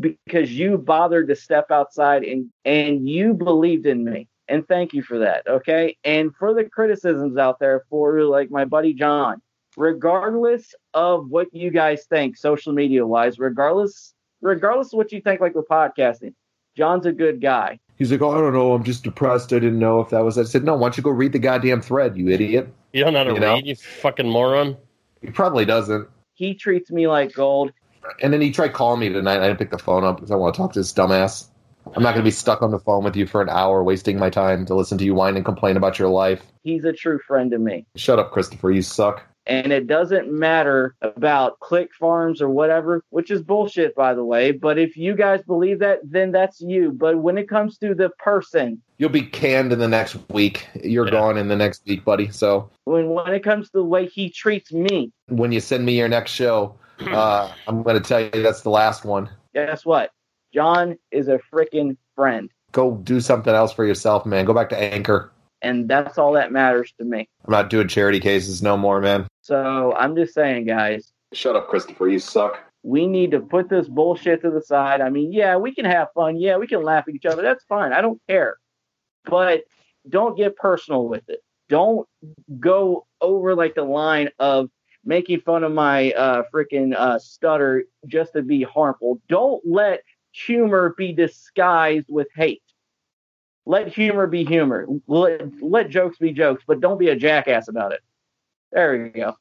because 0.00 0.52
you 0.52 0.78
bothered 0.78 1.28
to 1.28 1.36
step 1.36 1.70
outside 1.70 2.22
and 2.24 2.48
and 2.64 3.08
you 3.08 3.34
believed 3.34 3.86
in 3.86 4.04
me 4.04 4.28
and 4.48 4.66
thank 4.68 4.92
you 4.92 5.02
for 5.02 5.18
that 5.18 5.46
okay 5.48 5.96
and 6.04 6.34
for 6.36 6.54
the 6.54 6.64
criticisms 6.64 7.36
out 7.36 7.58
there 7.60 7.84
for 7.90 8.22
like 8.24 8.50
my 8.50 8.64
buddy 8.64 8.92
john 8.94 9.40
regardless 9.76 10.74
of 10.94 11.28
what 11.28 11.46
you 11.52 11.70
guys 11.70 12.04
think 12.06 12.36
social 12.36 12.72
media 12.72 13.06
wise 13.06 13.38
regardless 13.38 14.14
regardless 14.40 14.92
of 14.92 14.96
what 14.96 15.12
you 15.12 15.20
think 15.20 15.40
like 15.40 15.54
with 15.54 15.68
podcasting 15.68 16.34
john's 16.76 17.06
a 17.06 17.12
good 17.12 17.40
guy 17.40 17.78
He's 17.96 18.10
like, 18.10 18.22
oh, 18.22 18.30
I 18.30 18.38
don't 18.40 18.54
know. 18.54 18.72
I'm 18.72 18.82
just 18.82 19.04
depressed. 19.04 19.52
I 19.52 19.58
didn't 19.58 19.78
know 19.78 20.00
if 20.00 20.08
that 20.08 20.20
was. 20.20 20.38
I 20.38 20.44
said, 20.44 20.64
no. 20.64 20.72
Why 20.72 20.86
don't 20.86 20.96
you 20.96 21.02
go 21.02 21.10
read 21.10 21.32
the 21.32 21.38
goddamn 21.38 21.82
thread, 21.82 22.16
you 22.16 22.30
idiot? 22.30 22.72
You 22.94 23.04
don't 23.04 23.12
know 23.12 23.18
how 23.18 23.24
to 23.24 23.34
You 23.34 23.40
know? 23.40 23.56
you 23.56 23.76
fucking 23.76 24.26
moron. 24.26 24.78
He 25.20 25.26
probably 25.30 25.66
doesn't. 25.66 26.08
he 26.32 26.54
treats 26.54 26.90
me 26.90 27.08
like 27.08 27.34
gold 27.34 27.72
And 28.22 28.32
then 28.32 28.40
he 28.40 28.50
tried 28.50 28.72
calling 28.72 29.00
me 29.00 29.08
tonight. 29.08 29.40
I 29.40 29.46
didn't 29.46 29.58
pick 29.58 29.70
the 29.70 29.78
phone 29.78 30.04
up 30.04 30.16
because 30.16 30.30
I 30.30 30.36
want 30.36 30.54
to 30.54 30.58
talk 30.58 30.72
to 30.74 30.80
this 30.80 30.92
dumbass. 30.92 31.46
I'm 31.96 32.02
not 32.02 32.10
going 32.12 32.22
to 32.22 32.28
be 32.28 32.30
stuck 32.30 32.62
on 32.62 32.70
the 32.70 32.78
phone 32.78 33.04
with 33.04 33.16
you 33.16 33.26
for 33.26 33.40
an 33.42 33.48
hour, 33.48 33.82
wasting 33.82 34.18
my 34.18 34.30
time 34.30 34.66
to 34.66 34.74
listen 34.74 34.98
to 34.98 35.04
you 35.04 35.14
whine 35.14 35.36
and 35.36 35.44
complain 35.44 35.76
about 35.76 35.98
your 35.98 36.08
life. 36.08 36.42
he's 36.62 36.84
a 36.84 36.92
true 36.92 37.18
friend 37.26 37.50
to 37.52 37.58
me 37.58 37.86
Shut 37.96 38.18
up, 38.18 38.32
Christopher. 38.32 38.70
You 38.70 38.82
suck. 38.82 39.22
and 39.46 39.72
it 39.72 39.86
doesn't 39.86 40.30
matter 40.30 40.94
about 41.00 41.58
click 41.60 41.88
farms 41.98 42.42
or 42.42 42.50
whatever, 42.50 43.02
which 43.10 43.30
is 43.30 43.42
bullshit, 43.42 43.94
by 43.96 44.12
the 44.14 44.22
way. 44.24 44.52
But 44.52 44.78
if 44.78 44.96
you 44.96 45.16
guys 45.16 45.42
believe 45.42 45.78
that, 45.78 46.00
then 46.04 46.30
that's 46.32 46.60
you. 46.60 46.92
But 46.92 47.18
when 47.18 47.38
it 47.38 47.48
comes 47.48 47.78
to 47.78 47.94
the 47.94 48.10
person, 48.18 48.80
You'll 48.98 49.08
be 49.08 49.22
canned 49.22 49.72
in 49.72 49.78
the 49.78 49.88
next 49.88 50.18
week. 50.28 50.66
You're 50.84 51.06
Yeah. 51.06 51.12
gone 51.12 51.38
in 51.38 51.48
the 51.48 51.56
next 51.56 51.82
week, 51.86 52.04
buddy. 52.04 52.28
So 52.30 52.68
when 52.84 53.08
when 53.08 53.32
it 53.32 53.42
comes 53.42 53.66
to 53.70 53.78
the 53.78 53.84
way 53.84 54.04
he 54.06 54.28
treats 54.28 54.70
me, 54.70 55.10
when 55.28 55.50
you 55.50 55.60
send 55.60 55.86
me 55.86 55.96
your 55.96 56.08
next 56.08 56.32
show, 56.32 56.74
uh, 57.08 57.52
I'm 57.66 57.82
going 57.82 57.96
to 58.00 58.06
tell 58.06 58.20
you 58.20 58.30
that's 58.42 58.62
the 58.62 58.70
last 58.70 59.04
one. 59.04 59.28
guess 59.54 59.84
what? 59.84 60.10
John 60.52 60.98
is 61.10 61.28
a 61.28 61.38
freaking 61.52 61.96
friend, 62.16 62.50
Go 62.72 62.96
do 62.96 63.20
something 63.20 63.52
else 63.54 63.72
for 63.72 63.84
yourself, 63.84 64.24
man. 64.26 64.44
Go 64.44 64.54
back 64.54 64.68
to 64.70 64.78
Anchor. 64.78 65.32
and 65.62 65.88
that's 65.88 66.18
all 66.18 66.32
that 66.32 66.52
matters 66.52 66.92
to 66.98 67.04
me. 67.04 67.28
I'm 67.44 67.50
not 67.52 67.68
doing 67.70 67.88
charity 67.88 68.20
cases 68.20 68.62
no 68.62 68.76
more, 68.76 69.00
man. 69.00 69.26
So 69.42 69.94
I'm 69.96 70.14
just 70.16 70.34
saying, 70.34 70.66
guys, 70.66 71.12
Shut 71.32 71.54
up, 71.56 71.68
Christopher. 71.68 72.08
You 72.08 72.18
suck. 72.18 72.58
we 72.82 73.06
need 73.06 73.30
to 73.32 73.40
put 73.40 73.68
this 73.68 73.88
bullshit 73.88 74.42
to 74.42 74.50
the 74.50 74.60
side. 74.62 75.00
I 75.00 75.10
mean, 75.10 75.32
yeah, 75.32 75.56
we 75.56 75.72
can 75.74 75.84
have 75.84 76.08
fun. 76.14 76.36
Yeah, 76.36 76.56
we 76.58 76.66
can 76.66 76.82
laugh 76.82 77.04
at 77.08 77.14
each 77.14 77.26
other. 77.26 77.42
That's 77.42 77.64
fine. 77.64 77.92
I 77.92 78.00
don't 78.00 78.20
care. 78.28 78.56
But 79.24 79.62
don't 80.08 80.36
get 80.36 80.56
personal 80.56 81.06
with 81.08 81.28
it. 81.28 81.40
Don't 81.68 82.08
go 82.58 83.06
over 83.20 83.54
like 83.54 83.74
the 83.76 83.84
line 83.84 84.30
of 84.40 84.70
making 85.04 85.40
fun 85.40 85.64
of 85.64 85.72
my 85.72 86.12
uh 86.12 86.42
freaking 86.52 86.94
uh 86.94 87.18
stutter 87.18 87.84
just 88.06 88.32
to 88.34 88.42
be 88.42 88.62
harmful. 88.62 89.20
Don't 89.28 89.62
let 89.66 90.02
humor 90.32 90.94
be 90.96 91.12
disguised 91.12 92.06
with 92.08 92.28
hate. 92.34 92.62
Let 93.66 93.88
humor 93.88 94.26
be 94.26 94.44
humor. 94.44 94.86
Let, 95.06 95.62
let 95.62 95.90
jokes 95.90 96.18
be 96.18 96.32
jokes, 96.32 96.64
but 96.66 96.80
don't 96.80 96.98
be 96.98 97.08
a 97.08 97.16
jackass 97.16 97.68
about 97.68 97.92
it. 97.92 98.00
There 98.72 98.92
we 99.02 99.08
go. 99.10 99.36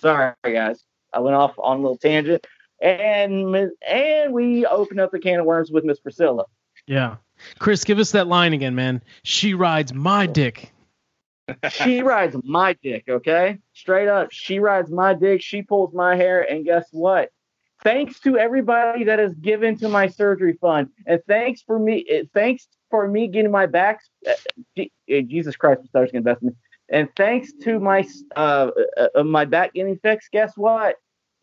Sorry, 0.00 0.34
guys. 0.44 0.84
I 1.12 1.20
went 1.20 1.36
off 1.36 1.54
on 1.58 1.78
a 1.78 1.80
little 1.80 1.98
tangent 1.98 2.46
and 2.82 3.54
and 3.86 4.32
we 4.32 4.66
opened 4.66 5.00
up 5.00 5.12
the 5.12 5.20
can 5.20 5.40
of 5.40 5.46
worms 5.46 5.70
with 5.70 5.84
Miss 5.84 6.00
Priscilla. 6.00 6.44
Yeah. 6.86 7.16
Chris, 7.58 7.84
give 7.84 7.98
us 7.98 8.12
that 8.12 8.26
line 8.26 8.52
again, 8.52 8.74
man. 8.74 9.02
She 9.22 9.54
rides 9.54 9.94
my 9.94 10.26
dick. 10.26 10.72
She 11.70 12.02
rides 12.02 12.36
my 12.44 12.74
dick, 12.82 13.04
okay? 13.08 13.58
Straight 13.72 14.08
up, 14.08 14.28
she 14.32 14.58
rides 14.58 14.90
my 14.90 15.14
dick. 15.14 15.42
She 15.42 15.62
pulls 15.62 15.92
my 15.94 16.16
hair, 16.16 16.42
and 16.42 16.64
guess 16.64 16.86
what? 16.92 17.30
Thanks 17.82 18.20
to 18.20 18.38
everybody 18.38 19.04
that 19.04 19.18
has 19.18 19.34
given 19.34 19.76
to 19.78 19.88
my 19.88 20.06
surgery 20.06 20.56
fund, 20.60 20.88
and 21.06 21.20
thanks 21.26 21.62
for 21.62 21.78
me. 21.78 22.04
eh, 22.08 22.22
Thanks 22.32 22.68
for 22.90 23.08
me 23.08 23.26
getting 23.28 23.50
my 23.50 23.66
back. 23.66 24.00
eh, 24.76 24.84
eh, 25.08 25.22
Jesus 25.22 25.56
Christ, 25.56 25.80
I'm 25.80 25.86
starting 25.88 26.12
to 26.12 26.16
invest 26.18 26.42
me. 26.42 26.52
And 26.88 27.08
thanks 27.16 27.52
to 27.62 27.80
my 27.80 28.06
uh, 28.36 28.70
uh, 28.98 29.08
uh, 29.16 29.24
my 29.24 29.44
back 29.46 29.72
getting 29.74 29.96
fixed. 29.98 30.30
Guess 30.30 30.52
what? 30.56 30.96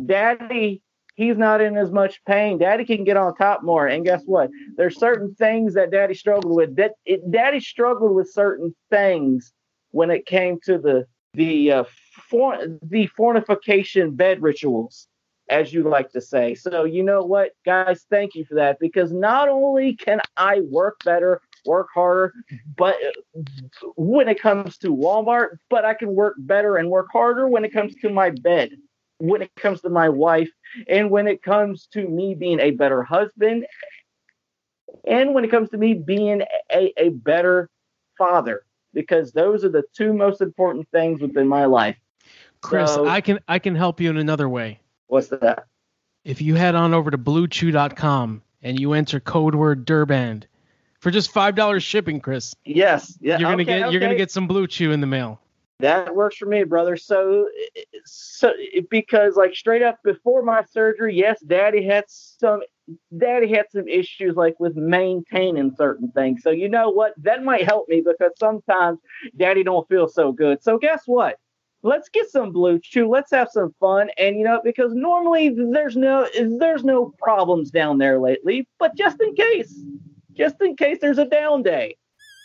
Daddy, 0.05 0.81
he's 1.15 1.37
not 1.37 1.59
in 1.59 1.75
as 1.75 1.91
much 1.91 2.23
pain. 2.25 2.59
Daddy 2.59 2.85
can 2.85 3.03
get 3.03 3.17
on 3.17 3.35
top 3.35 3.63
more. 3.63 3.87
And 3.87 4.05
guess 4.05 4.21
what? 4.25 4.49
There's 4.77 4.97
certain 4.99 5.33
things 5.35 5.73
that 5.73 5.91
Daddy 5.91 6.13
struggled 6.13 6.55
with. 6.55 6.75
That 6.75 6.93
it, 7.05 7.29
Daddy 7.31 7.59
struggled 7.59 8.13
with 8.13 8.29
certain 8.31 8.75
things 8.91 9.51
when 9.91 10.11
it 10.11 10.25
came 10.25 10.59
to 10.63 10.77
the 10.77 11.05
the 11.33 11.71
uh, 11.71 11.83
for, 12.29 12.57
the 12.81 13.07
fornication 13.07 14.15
bed 14.15 14.41
rituals, 14.41 15.07
as 15.49 15.73
you 15.73 15.83
like 15.83 16.11
to 16.11 16.21
say. 16.21 16.55
So 16.55 16.83
you 16.83 17.03
know 17.03 17.21
what, 17.21 17.51
guys, 17.65 18.05
thank 18.09 18.35
you 18.35 18.45
for 18.45 18.55
that 18.55 18.79
because 18.79 19.11
not 19.11 19.47
only 19.47 19.95
can 19.95 20.21
I 20.37 20.61
work 20.61 20.97
better, 21.05 21.41
work 21.65 21.87
harder, 21.93 22.33
but 22.75 22.95
uh, 22.95 23.41
when 23.95 24.27
it 24.27 24.41
comes 24.41 24.77
to 24.79 24.95
Walmart, 24.95 25.57
but 25.69 25.85
I 25.85 25.93
can 25.93 26.15
work 26.15 26.35
better 26.39 26.77
and 26.77 26.89
work 26.89 27.07
harder 27.11 27.47
when 27.47 27.65
it 27.65 27.73
comes 27.73 27.95
to 28.01 28.09
my 28.09 28.31
bed, 28.31 28.71
when 29.19 29.41
it 29.41 29.51
comes 29.55 29.81
to 29.81 29.89
my 29.89 30.09
wife, 30.09 30.49
and 30.87 31.11
when 31.11 31.27
it 31.27 31.43
comes 31.43 31.87
to 31.93 32.07
me 32.07 32.35
being 32.35 32.59
a 32.59 32.71
better 32.71 33.03
husband, 33.03 33.65
and 35.05 35.33
when 35.33 35.43
it 35.43 35.51
comes 35.51 35.69
to 35.69 35.77
me 35.77 35.93
being 35.93 36.43
a, 36.71 36.93
a 36.97 37.09
better 37.09 37.69
father 38.17 38.63
because 38.93 39.31
those 39.31 39.63
are 39.63 39.69
the 39.69 39.83
two 39.93 40.13
most 40.13 40.41
important 40.41 40.87
things 40.91 41.21
within 41.21 41.47
my 41.47 41.65
life. 41.65 41.97
Chris, 42.61 42.93
So- 42.93 43.07
I 43.07 43.21
can 43.21 43.39
I 43.47 43.59
can 43.59 43.75
help 43.75 43.99
you 44.01 44.09
in 44.09 44.17
another 44.17 44.49
way. 44.49 44.79
What's 45.07 45.27
that? 45.27 45.65
If 46.25 46.41
you 46.41 46.55
head 46.55 46.75
on 46.75 46.93
over 46.93 47.09
to 47.09 47.17
bluechew.com 47.17 48.41
and 48.61 48.79
you 48.79 48.93
enter 48.93 49.19
code 49.19 49.55
word 49.55 49.85
Durband 49.87 50.43
for 50.99 51.11
just 51.11 51.31
five 51.31 51.55
dollars 51.55 51.83
shipping, 51.83 52.19
Chris, 52.19 52.53
Yes. 52.65 53.17
Yeah. 53.21 53.37
you're 53.39 53.49
gonna 53.49 53.63
okay, 53.63 53.79
get 53.79 53.91
you're 53.91 54.01
gonna 54.01 54.15
get 54.15 54.31
some 54.31 54.47
Blue 54.47 54.67
Chew 54.67 54.91
in 54.91 55.01
the 55.01 55.07
mail. 55.07 55.39
That 55.79 56.13
works 56.13 56.35
for 56.35 56.45
me, 56.45 56.65
brother. 56.65 56.97
So, 56.97 57.47
so 58.03 58.51
because 58.89 59.37
like 59.37 59.55
straight 59.55 59.81
up 59.81 59.97
before 60.03 60.41
my 60.43 60.63
surgery, 60.65 61.15
yes, 61.15 61.39
Daddy 61.39 61.85
had 61.85 62.03
some, 62.09 62.61
Daddy 63.17 63.49
had 63.53 63.65
some 63.71 63.87
issues 63.87 64.35
like 64.35 64.59
with 64.59 64.75
maintaining 64.75 65.75
certain 65.75 66.11
things. 66.11 66.41
So 66.43 66.49
you 66.49 66.69
know 66.69 66.89
what? 66.89 67.13
That 67.17 67.43
might 67.43 67.65
help 67.65 67.87
me 67.89 68.01
because 68.05 68.31
sometimes 68.37 68.99
Daddy 69.37 69.63
don't 69.63 69.87
feel 69.87 70.07
so 70.07 70.31
good. 70.31 70.63
So 70.63 70.77
guess 70.77 71.03
what? 71.05 71.37
Let's 71.81 72.09
get 72.09 72.29
some 72.29 72.51
blue 72.51 72.79
chew. 72.79 73.07
Let's 73.07 73.31
have 73.31 73.49
some 73.51 73.73
fun. 73.79 74.09
And 74.17 74.37
you 74.37 74.43
know, 74.43 74.61
because 74.63 74.93
normally 74.93 75.49
there's 75.49 75.95
no 75.95 76.27
there's 76.59 76.83
no 76.83 77.13
problems 77.19 77.71
down 77.71 77.97
there 77.97 78.19
lately, 78.19 78.67
but 78.79 78.95
just 78.97 79.21
in 79.21 79.33
case, 79.35 79.73
just 80.33 80.55
in 80.61 80.75
case 80.75 80.97
there's 81.01 81.19
a 81.19 81.25
down 81.25 81.63
day. 81.63 81.95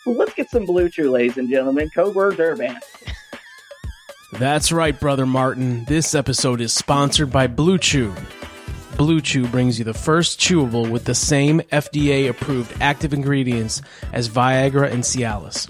Let's 0.07 0.35
get 0.35 0.51
some 0.51 0.67
blue 0.67 0.91
chew, 0.91 1.11
ladies 1.11 1.39
and 1.39 1.49
gentlemen. 1.49 1.91
Word 1.97 2.37
Durband. 2.37 2.79
That's 4.35 4.71
right, 4.71 4.99
brother 4.99 5.27
Martin. 5.27 5.85
This 5.85 6.15
episode 6.15 6.61
is 6.61 6.73
sponsored 6.73 7.31
by 7.31 7.47
Blue 7.47 7.79
Chew. 7.79 8.13
Blue 8.97 9.21
Chew 9.21 9.49
brings 9.49 9.79
you 9.79 9.85
the 9.85 9.93
first 9.93 10.39
chewable 10.39 10.89
with 10.89 11.05
the 11.05 11.17
same 11.17 11.61
FDA 11.73 12.29
approved 12.29 12.81
active 12.81 13.13
ingredients 13.13 13.83
as 14.13 14.29
Viagra 14.29 14.91
and 14.91 15.03
Cialis. 15.03 15.69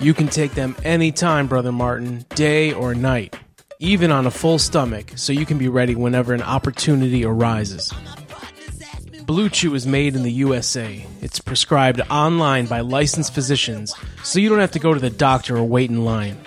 You 0.00 0.14
can 0.14 0.28
take 0.28 0.52
them 0.52 0.74
anytime, 0.82 1.46
brother 1.46 1.72
Martin, 1.72 2.24
day 2.30 2.72
or 2.72 2.94
night, 2.94 3.36
even 3.80 4.10
on 4.10 4.26
a 4.26 4.30
full 4.30 4.58
stomach, 4.58 5.12
so 5.14 5.34
you 5.34 5.44
can 5.44 5.58
be 5.58 5.68
ready 5.68 5.94
whenever 5.94 6.32
an 6.32 6.42
opportunity 6.42 7.24
arises. 7.24 7.92
Blue 9.26 9.50
Chew 9.50 9.74
is 9.74 9.86
made 9.86 10.16
in 10.16 10.22
the 10.22 10.32
USA. 10.32 11.06
It's 11.20 11.40
prescribed 11.40 12.00
online 12.10 12.64
by 12.66 12.80
licensed 12.80 13.34
physicians, 13.34 13.94
so 14.22 14.38
you 14.38 14.48
don't 14.48 14.58
have 14.58 14.72
to 14.72 14.78
go 14.78 14.94
to 14.94 15.00
the 15.00 15.10
doctor 15.10 15.58
or 15.58 15.64
wait 15.64 15.90
in 15.90 16.04
line. 16.04 16.38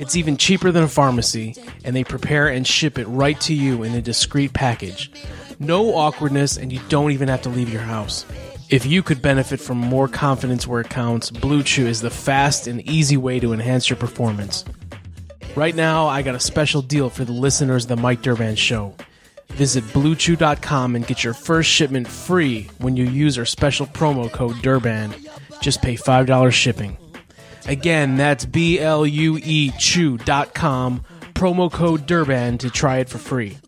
It's 0.00 0.16
even 0.16 0.36
cheaper 0.36 0.72
than 0.72 0.82
a 0.82 0.88
pharmacy, 0.88 1.54
and 1.84 1.94
they 1.94 2.04
prepare 2.04 2.48
and 2.48 2.66
ship 2.66 2.98
it 2.98 3.06
right 3.06 3.40
to 3.42 3.54
you 3.54 3.82
in 3.84 3.94
a 3.94 4.02
discreet 4.02 4.52
package. 4.52 5.12
No 5.62 5.94
awkwardness, 5.94 6.56
and 6.56 6.72
you 6.72 6.80
don't 6.88 7.12
even 7.12 7.28
have 7.28 7.42
to 7.42 7.50
leave 7.50 7.70
your 7.70 7.82
house. 7.82 8.24
If 8.70 8.86
you 8.86 9.02
could 9.02 9.20
benefit 9.20 9.60
from 9.60 9.76
more 9.76 10.08
confidence 10.08 10.66
where 10.66 10.80
it 10.80 10.88
counts, 10.88 11.30
Blue 11.30 11.62
Chew 11.62 11.86
is 11.86 12.00
the 12.00 12.08
fast 12.08 12.66
and 12.66 12.80
easy 12.88 13.18
way 13.18 13.38
to 13.40 13.52
enhance 13.52 13.90
your 13.90 13.98
performance. 13.98 14.64
Right 15.54 15.74
now, 15.74 16.06
I 16.06 16.22
got 16.22 16.34
a 16.34 16.40
special 16.40 16.80
deal 16.80 17.10
for 17.10 17.26
the 17.26 17.32
listeners 17.32 17.84
of 17.84 17.88
the 17.90 17.96
Mike 17.96 18.22
Durband 18.22 18.56
Show. 18.56 18.94
Visit 19.50 19.84
bluechew.com 19.84 20.96
and 20.96 21.06
get 21.06 21.22
your 21.22 21.34
first 21.34 21.68
shipment 21.68 22.08
free 22.08 22.70
when 22.78 22.96
you 22.96 23.04
use 23.04 23.36
our 23.36 23.44
special 23.44 23.86
promo 23.86 24.32
code 24.32 24.56
Durband. 24.62 25.14
Just 25.60 25.82
pay 25.82 25.94
$5 25.94 26.52
shipping. 26.52 26.96
Again, 27.66 28.16
that's 28.16 28.46
B 28.46 28.80
L 28.80 29.04
U 29.04 29.38
E 29.42 29.72
Chew.com, 29.78 31.04
promo 31.34 31.70
code 31.70 32.06
Durband 32.06 32.60
to 32.60 32.70
try 32.70 32.98
it 32.98 33.10
for 33.10 33.18
free. 33.18 33.58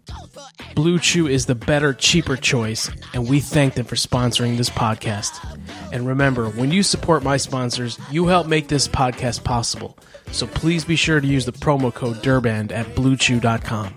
Blue 0.75 0.99
Chew 0.99 1.27
is 1.27 1.47
the 1.47 1.55
better, 1.55 1.93
cheaper 1.93 2.37
choice, 2.37 2.91
and 3.13 3.29
we 3.29 3.41
thank 3.41 3.75
them 3.75 3.85
for 3.85 3.97
sponsoring 3.97 4.57
this 4.57 4.71
podcast. 4.71 5.61
And 5.93 6.07
remember, 6.07 6.49
when 6.49 6.71
you 6.71 6.83
support 6.83 7.23
my 7.23 7.37
sponsors, 7.37 7.99
you 8.11 8.27
help 8.27 8.47
make 8.47 8.69
this 8.69 8.89
podcast 8.89 9.45
possible. 9.45 9.99
So 10.31 10.47
please 10.47 10.85
be 10.85 10.97
sure 10.97 11.21
to 11.21 11.27
use 11.27 11.45
the 11.45 11.53
promo 11.53 11.93
code 11.93 12.17
Durband 12.17 12.73
at 12.73 12.87
bluechew.com. 12.95 13.95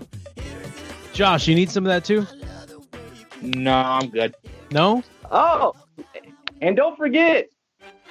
Josh, 1.14 1.48
you 1.48 1.54
need 1.54 1.70
some 1.70 1.86
of 1.86 1.88
that 1.88 2.04
too? 2.04 2.26
No, 3.40 3.74
I'm 3.74 4.10
good. 4.10 4.34
No? 4.70 5.02
Oh, 5.30 5.72
and 6.60 6.76
don't 6.76 6.96
forget, 6.96 7.48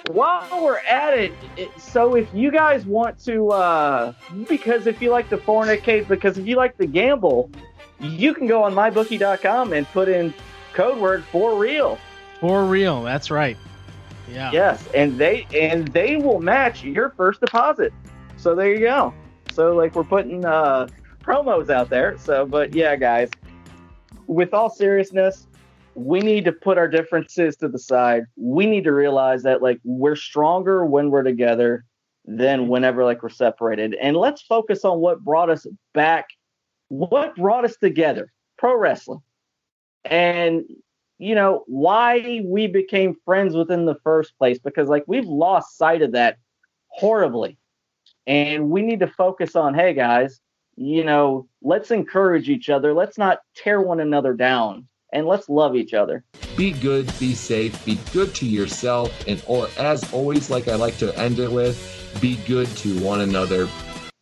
while 0.09 0.63
we're 0.63 0.79
at 0.79 1.17
it, 1.17 1.33
it, 1.55 1.69
so 1.79 2.15
if 2.15 2.27
you 2.33 2.51
guys 2.51 2.85
want 2.85 3.23
to, 3.25 3.49
uh, 3.49 4.13
because 4.49 4.87
if 4.87 5.01
you 5.01 5.11
like 5.11 5.29
to 5.29 5.37
fornicate, 5.37 6.07
because 6.07 6.39
if 6.39 6.47
you 6.47 6.55
like 6.55 6.77
to 6.77 6.87
gamble, 6.87 7.51
you 7.99 8.33
can 8.33 8.47
go 8.47 8.63
on 8.63 8.73
mybookie.com 8.73 9.73
and 9.73 9.87
put 9.87 10.09
in 10.09 10.33
code 10.73 10.97
word 10.97 11.23
for 11.25 11.55
real. 11.55 11.97
For 12.39 12.65
real, 12.65 13.03
that's 13.03 13.31
right. 13.31 13.57
Yeah. 14.31 14.51
Yes, 14.51 14.87
and 14.93 15.17
they 15.17 15.45
and 15.53 15.87
they 15.89 16.17
will 16.17 16.39
match 16.39 16.83
your 16.83 17.11
first 17.11 17.39
deposit. 17.41 17.93
So 18.37 18.55
there 18.55 18.73
you 18.73 18.79
go. 18.79 19.13
So 19.51 19.75
like 19.75 19.95
we're 19.95 20.03
putting 20.03 20.43
uh, 20.43 20.87
promos 21.23 21.69
out 21.69 21.89
there. 21.89 22.17
So, 22.17 22.45
but 22.45 22.73
yeah, 22.73 22.95
guys, 22.95 23.29
with 24.27 24.53
all 24.53 24.69
seriousness, 24.69 25.47
we 25.95 26.19
need 26.19 26.45
to 26.45 26.51
put 26.51 26.77
our 26.77 26.87
differences 26.87 27.55
to 27.57 27.67
the 27.67 27.79
side. 27.79 28.25
We 28.35 28.65
need 28.65 28.83
to 28.83 28.91
realize 28.91 29.43
that 29.43 29.61
like 29.61 29.79
we're 29.83 30.17
stronger 30.17 30.85
when 30.85 31.09
we're 31.09 31.23
together 31.23 31.85
than 32.25 32.67
whenever 32.67 33.05
like 33.05 33.23
we're 33.23 33.29
separated. 33.29 33.95
And 34.01 34.17
let's 34.17 34.41
focus 34.41 34.83
on 34.83 34.99
what 34.99 35.23
brought 35.23 35.49
us 35.49 35.65
back. 35.93 36.25
What 36.89 37.35
brought 37.35 37.65
us 37.65 37.77
together? 37.77 38.31
Pro 38.57 38.77
wrestling. 38.77 39.21
And 40.03 40.63
you 41.17 41.33
know 41.33 41.63
why 41.67 42.41
we 42.45 42.67
became 42.67 43.15
friends 43.25 43.55
within 43.55 43.85
the 43.85 43.95
first 44.03 44.37
place 44.37 44.59
because 44.59 44.89
like 44.89 45.03
we've 45.07 45.25
lost 45.25 45.77
sight 45.77 46.01
of 46.01 46.11
that 46.11 46.37
horribly 46.87 47.57
and 48.27 48.69
we 48.69 48.81
need 48.81 48.99
to 48.99 49.07
focus 49.07 49.55
on 49.55 49.73
hey 49.73 49.93
guys 49.93 50.41
you 50.75 51.05
know 51.05 51.47
let's 51.61 51.89
encourage 51.89 52.49
each 52.49 52.69
other 52.69 52.93
let's 52.93 53.17
not 53.17 53.39
tear 53.55 53.79
one 53.81 54.01
another 54.01 54.33
down 54.33 54.85
and 55.13 55.25
let's 55.25 55.47
love 55.47 55.73
each 55.73 55.93
other 55.93 56.25
Be 56.57 56.71
good, 56.71 57.11
be 57.19 57.33
safe, 57.33 57.83
be 57.83 57.99
good 58.13 58.33
to 58.35 58.45
yourself, 58.45 59.11
and 59.27 59.43
or 59.45 59.67
as 59.77 60.11
always, 60.13 60.49
like 60.49 60.69
I 60.69 60.75
like 60.75 60.97
to 60.99 61.17
end 61.19 61.39
it 61.39 61.51
with, 61.51 61.77
be 62.21 62.37
good 62.47 62.67
to 62.77 62.97
one 63.03 63.19
another. 63.19 63.67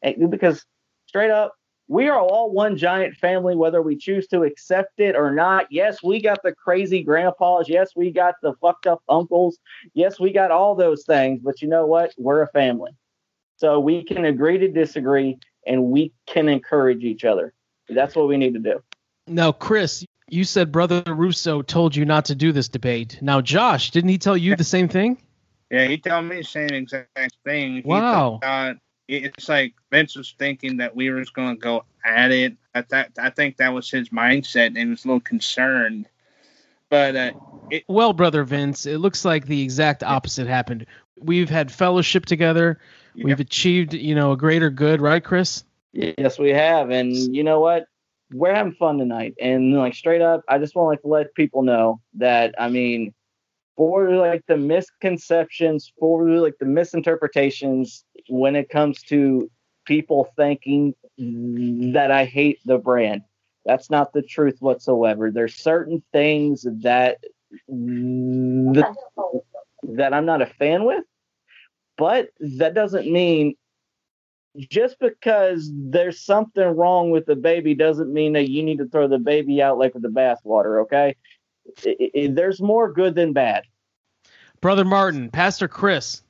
And- 0.01 0.31
because 0.31 0.65
straight 1.05 1.29
up 1.29 1.53
we 1.87 2.07
are 2.07 2.19
all 2.19 2.51
one 2.51 2.77
giant 2.77 3.15
family 3.15 3.55
whether 3.55 3.81
we 3.81 3.95
choose 3.95 4.27
to 4.27 4.43
accept 4.43 4.99
it 4.99 5.15
or 5.15 5.31
not 5.31 5.65
yes 5.69 6.01
we 6.03 6.21
got 6.21 6.41
the 6.43 6.53
crazy 6.53 7.03
grandpas 7.03 7.67
yes 7.67 7.91
we 7.95 8.11
got 8.11 8.35
the 8.41 8.53
fucked 8.61 8.87
up 8.87 9.01
uncles 9.09 9.59
yes 9.93 10.19
we 10.19 10.31
got 10.31 10.51
all 10.51 10.75
those 10.75 11.03
things 11.05 11.39
but 11.43 11.61
you 11.61 11.67
know 11.67 11.85
what 11.85 12.13
we're 12.17 12.41
a 12.41 12.47
family 12.47 12.91
so 13.57 13.79
we 13.79 14.03
can 14.03 14.25
agree 14.25 14.57
to 14.57 14.67
disagree 14.67 15.37
and 15.65 15.83
we 15.83 16.11
can 16.25 16.49
encourage 16.49 17.03
each 17.03 17.23
other 17.23 17.53
that's 17.89 18.15
what 18.15 18.27
we 18.27 18.37
need 18.37 18.53
to 18.53 18.59
do 18.59 18.81
Now, 19.27 19.51
Chris, 19.51 20.05
you 20.29 20.43
said 20.43 20.71
Brother 20.71 21.03
Russo 21.07 21.61
told 21.61 21.95
you 21.95 22.05
not 22.05 22.25
to 22.25 22.35
do 22.35 22.51
this 22.51 22.67
debate. 22.67 23.19
Now, 23.21 23.39
Josh, 23.41 23.91
didn't 23.91 24.09
he 24.09 24.17
tell 24.17 24.35
you 24.35 24.55
the 24.55 24.63
same 24.63 24.87
thing? 24.87 25.17
Yeah, 25.71 25.85
he 25.85 25.97
told 25.97 26.25
me 26.25 26.35
the 26.35 26.43
same 26.43 26.69
exact 26.69 27.35
thing. 27.43 27.77
He 27.77 27.81
Wow. 27.83 28.39
Thought- 29.07 29.25
it's 29.25 29.49
like 29.49 29.73
Vince 29.91 30.15
was 30.15 30.33
thinking 30.37 30.77
that 30.77 30.95
we 30.95 31.09
were 31.09 31.19
just 31.19 31.33
going 31.33 31.55
to 31.55 31.59
go 31.59 31.85
at 32.05 32.31
it. 32.31 32.57
I 32.75 32.81
thought 32.81 33.09
I 33.17 33.29
think 33.29 33.57
that 33.57 33.73
was 33.73 33.89
his 33.89 34.09
mindset, 34.09 34.67
and 34.67 34.77
he 34.77 34.85
was 34.85 35.05
a 35.05 35.07
little 35.07 35.21
concerned. 35.21 36.07
But 36.89 37.15
uh, 37.15 37.31
Well, 37.87 38.13
Brother 38.13 38.43
Vince, 38.43 38.85
it 38.85 38.99
looks 38.99 39.25
like 39.25 39.47
the 39.47 39.61
exact 39.61 40.03
opposite 40.03 40.47
happened. 40.47 40.85
We've 41.19 41.49
had 41.49 41.71
fellowship 41.71 42.25
together. 42.25 42.79
Yeah. 43.15 43.25
We've 43.25 43.39
achieved, 43.39 43.93
you 43.93 44.15
know, 44.15 44.31
a 44.31 44.37
greater 44.37 44.69
good, 44.69 45.01
right, 45.01 45.23
Chris? 45.23 45.63
yes 45.93 46.39
we 46.39 46.49
have 46.49 46.89
and 46.89 47.13
you 47.13 47.43
know 47.43 47.59
what 47.59 47.85
we're 48.31 48.53
having 48.53 48.73
fun 48.73 48.97
tonight 48.97 49.35
and 49.39 49.73
like 49.73 49.93
straight 49.93 50.21
up 50.21 50.41
i 50.47 50.57
just 50.57 50.75
want 50.75 50.87
like 50.87 51.01
to 51.01 51.07
let 51.07 51.33
people 51.35 51.61
know 51.61 52.01
that 52.15 52.55
i 52.57 52.67
mean 52.67 53.13
for 53.75 54.15
like 54.15 54.43
the 54.47 54.57
misconceptions 54.57 55.91
for 55.99 56.29
like 56.29 56.55
the 56.59 56.65
misinterpretations 56.65 58.05
when 58.29 58.55
it 58.55 58.69
comes 58.69 59.01
to 59.01 59.49
people 59.85 60.31
thinking 60.35 60.93
that 61.17 62.11
i 62.11 62.25
hate 62.25 62.59
the 62.65 62.77
brand 62.77 63.21
that's 63.65 63.89
not 63.89 64.13
the 64.13 64.21
truth 64.21 64.57
whatsoever 64.59 65.31
there's 65.31 65.55
certain 65.55 66.01
things 66.11 66.65
that 66.81 67.17
that, 67.67 68.95
that 69.83 70.13
i'm 70.13 70.25
not 70.25 70.41
a 70.41 70.45
fan 70.45 70.85
with 70.85 71.03
but 71.97 72.29
that 72.39 72.73
doesn't 72.73 73.11
mean 73.11 73.55
just 74.57 74.99
because 74.99 75.71
there's 75.73 76.23
something 76.23 76.63
wrong 76.75 77.09
with 77.09 77.25
the 77.25 77.35
baby 77.35 77.73
doesn't 77.73 78.13
mean 78.13 78.33
that 78.33 78.49
you 78.49 78.63
need 78.63 78.77
to 78.77 78.87
throw 78.87 79.07
the 79.07 79.17
baby 79.17 79.61
out 79.61 79.77
like 79.77 79.93
with 79.93 80.03
the 80.03 80.09
bathwater. 80.09 80.81
Okay, 80.83 81.15
I- 81.85 82.11
I- 82.15 82.27
there's 82.27 82.61
more 82.61 82.91
good 82.91 83.15
than 83.15 83.33
bad. 83.33 83.63
Brother 84.61 84.85
Martin, 84.85 85.29
Pastor 85.29 85.67
Chris, 85.67 86.21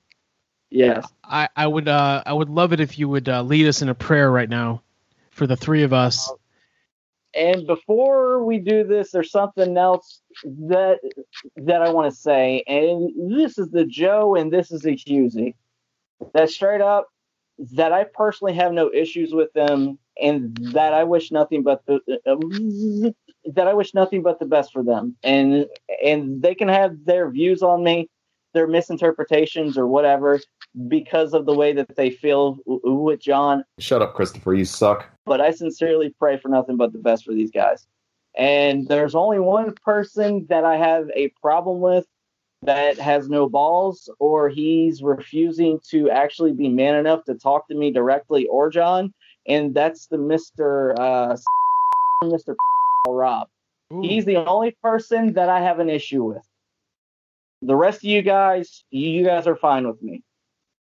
Yes. 0.74 1.08
I, 1.24 1.50
I 1.56 1.68
would 1.68 1.88
uh, 1.88 2.24
I 2.26 2.34
would 2.34 2.50
love 2.50 2.74
it 2.74 2.80
if 2.80 2.98
you 2.98 3.08
would 3.08 3.30
uh, 3.30 3.44
lead 3.44 3.68
us 3.68 3.84
in 3.84 3.90
a 3.90 3.94
prayer 3.96 4.32
right 4.32 4.50
now 4.50 4.82
for 5.30 5.46
the 5.46 5.56
three 5.56 5.84
of 5.84 5.94
us. 5.94 6.34
And 7.36 7.68
before 7.68 8.44
we 8.44 8.58
do 8.58 8.84
this, 8.84 9.12
there's 9.12 9.30
something 9.30 9.78
else 9.78 10.22
that 10.44 10.98
that 11.58 11.84
I 11.84 11.92
want 11.92 12.12
to 12.12 12.20
say, 12.20 12.64
and 12.66 13.32
this 13.38 13.60
is 13.60 13.70
the 13.70 13.86
Joe, 13.86 14.36
and 14.36 14.52
this 14.52 14.72
is 14.72 14.82
the 14.82 14.96
Husey. 14.98 15.54
That 16.34 16.50
straight 16.50 16.82
up, 16.82 17.10
that 17.74 17.92
I 17.92 18.06
personally 18.06 18.56
have 18.56 18.74
no 18.74 18.92
issues 18.92 19.32
with 19.32 19.54
them, 19.54 20.00
and 20.20 20.58
that 20.74 20.94
I 20.94 21.04
wish 21.04 21.32
nothing 21.32 21.62
but 21.62 21.86
the 21.86 23.14
that 23.46 23.68
I 23.68 23.74
wish 23.74 23.94
nothing 23.94 24.24
but 24.24 24.40
the 24.40 24.46
best 24.46 24.72
for 24.72 24.84
them, 24.84 25.16
and 25.24 25.68
and 26.04 26.42
they 26.42 26.56
can 26.56 26.68
have 26.68 27.06
their 27.06 27.30
views 27.30 27.62
on 27.62 27.84
me, 27.84 28.10
their 28.54 28.68
misinterpretations 28.68 29.78
or 29.78 29.88
whatever, 29.88 30.40
because 30.88 31.34
of 31.34 31.46
the 31.46 31.54
way 31.54 31.74
that 31.74 31.96
they 31.96 32.10
feel 32.10 32.60
with 32.66 33.22
John. 33.22 33.64
Shut 33.80 34.02
up, 34.02 34.14
Christopher. 34.14 34.54
You 34.54 34.66
suck. 34.66 35.10
But 35.26 35.42
I 35.42 35.52
sincerely 35.52 36.14
pray 36.20 36.38
for 36.38 36.50
nothing 36.50 36.78
but 36.78 36.94
the 36.94 37.00
best 37.00 37.26
for 37.26 37.34
these 37.34 37.52
guys. 37.52 37.86
And 38.36 38.88
there's 38.88 39.16
only 39.16 39.40
one 39.40 39.74
person 39.86 40.48
that 40.50 40.64
I 40.64 40.78
have 40.78 41.08
a 41.16 41.30
problem 41.42 41.82
with 41.82 42.06
that 42.64 42.98
has 42.98 43.30
no 43.30 43.48
balls, 43.50 44.10
or 44.20 44.50
he's 44.50 45.04
refusing 45.04 45.80
to 45.90 46.10
actually 46.10 46.54
be 46.54 46.70
man 46.70 46.96
enough 46.96 47.24
to 47.26 47.36
talk 47.36 47.68
to 47.68 47.76
me 47.76 47.92
directly 47.92 48.48
or 48.48 48.70
John, 48.70 49.14
and 49.48 49.74
that's 49.74 50.08
the 50.08 50.18
Mister 50.18 51.00
uh, 51.00 51.36
Mister 52.24 52.56
Rob. 53.08 53.48
He's 54.02 54.26
the 54.26 54.38
only 54.38 54.76
person 54.82 55.34
that 55.34 55.50
I 55.50 55.62
have 55.62 55.80
an 55.80 55.90
issue 55.90 56.24
with. 56.24 56.44
The 57.62 57.76
rest 57.76 58.00
of 58.00 58.06
you 58.06 58.22
guys, 58.22 58.84
you, 58.90 59.10
you 59.10 59.26
guys 59.26 59.46
are 59.46 59.56
fine 59.56 59.88
with 59.88 60.02
me. 60.02 60.24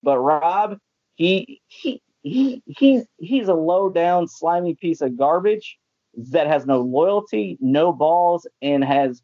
But 0.03 0.19
Rob, 0.19 0.79
he 1.15 1.61
he 1.69 2.03
he 2.23 2.63
he's 2.67 3.05
he's 3.19 3.49
a 3.49 3.55
low 3.55 3.89
down 3.89 4.29
slimy 4.29 4.75
piece 4.75 5.01
of 5.01 5.17
garbage 5.17 5.79
that 6.17 6.47
has 6.47 6.67
no 6.67 6.81
loyalty, 6.81 7.57
no 7.61 7.93
balls, 7.93 8.47
and 8.61 8.85
has 8.85 9.23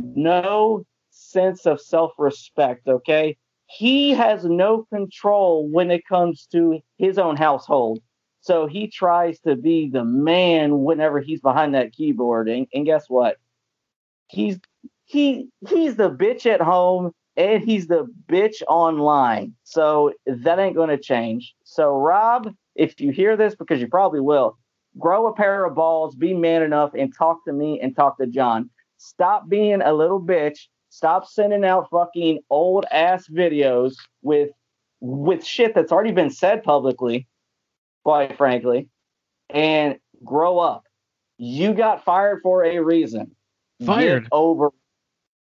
no 0.00 0.84
sense 1.10 1.66
of 1.66 1.80
self 1.80 2.12
respect. 2.18 2.88
Okay, 2.88 3.36
he 3.66 4.10
has 4.12 4.44
no 4.44 4.86
control 4.92 5.68
when 5.68 5.90
it 5.90 6.06
comes 6.06 6.46
to 6.52 6.80
his 6.98 7.18
own 7.18 7.36
household. 7.36 8.00
So 8.40 8.66
he 8.66 8.88
tries 8.88 9.38
to 9.40 9.56
be 9.56 9.88
the 9.88 10.04
man 10.04 10.82
whenever 10.82 11.20
he's 11.20 11.40
behind 11.40 11.74
that 11.74 11.92
keyboard. 11.92 12.48
And, 12.48 12.66
and 12.72 12.86
guess 12.86 13.04
what? 13.08 13.36
He's 14.28 14.58
he 15.04 15.48
he's 15.68 15.96
the 15.96 16.10
bitch 16.10 16.46
at 16.46 16.60
home 16.60 17.12
and 17.36 17.62
he's 17.62 17.88
the 17.88 18.06
bitch 18.28 18.62
online. 18.68 19.54
So 19.64 20.12
that 20.26 20.58
ain't 20.58 20.76
gonna 20.76 20.98
change. 20.98 21.54
So 21.64 21.96
Rob, 21.96 22.54
if 22.76 23.00
you 23.00 23.10
hear 23.10 23.36
this, 23.36 23.54
because 23.54 23.80
you 23.80 23.88
probably 23.88 24.20
will, 24.20 24.56
grow 24.98 25.26
a 25.26 25.34
pair 25.34 25.64
of 25.64 25.74
balls, 25.74 26.14
be 26.14 26.32
man 26.32 26.62
enough, 26.62 26.92
and 26.94 27.14
talk 27.14 27.44
to 27.44 27.52
me 27.52 27.80
and 27.80 27.94
talk 27.94 28.18
to 28.18 28.26
John. 28.26 28.70
Stop 28.98 29.48
being 29.48 29.82
a 29.82 29.92
little 29.92 30.20
bitch. 30.20 30.68
Stop 30.90 31.26
sending 31.26 31.64
out 31.64 31.88
fucking 31.90 32.40
old 32.50 32.84
ass 32.90 33.28
videos 33.28 33.94
with 34.22 34.50
with 35.00 35.44
shit 35.44 35.74
that's 35.74 35.92
already 35.92 36.12
been 36.12 36.30
said 36.30 36.62
publicly 36.62 37.26
quite 38.04 38.36
frankly, 38.36 38.88
and 39.48 39.98
grow 40.24 40.58
up. 40.58 40.84
You 41.38 41.74
got 41.74 42.04
fired 42.04 42.40
for 42.42 42.64
a 42.64 42.78
reason. 42.80 43.34
Fired? 43.84 44.24
Get 44.24 44.28
over. 44.32 44.70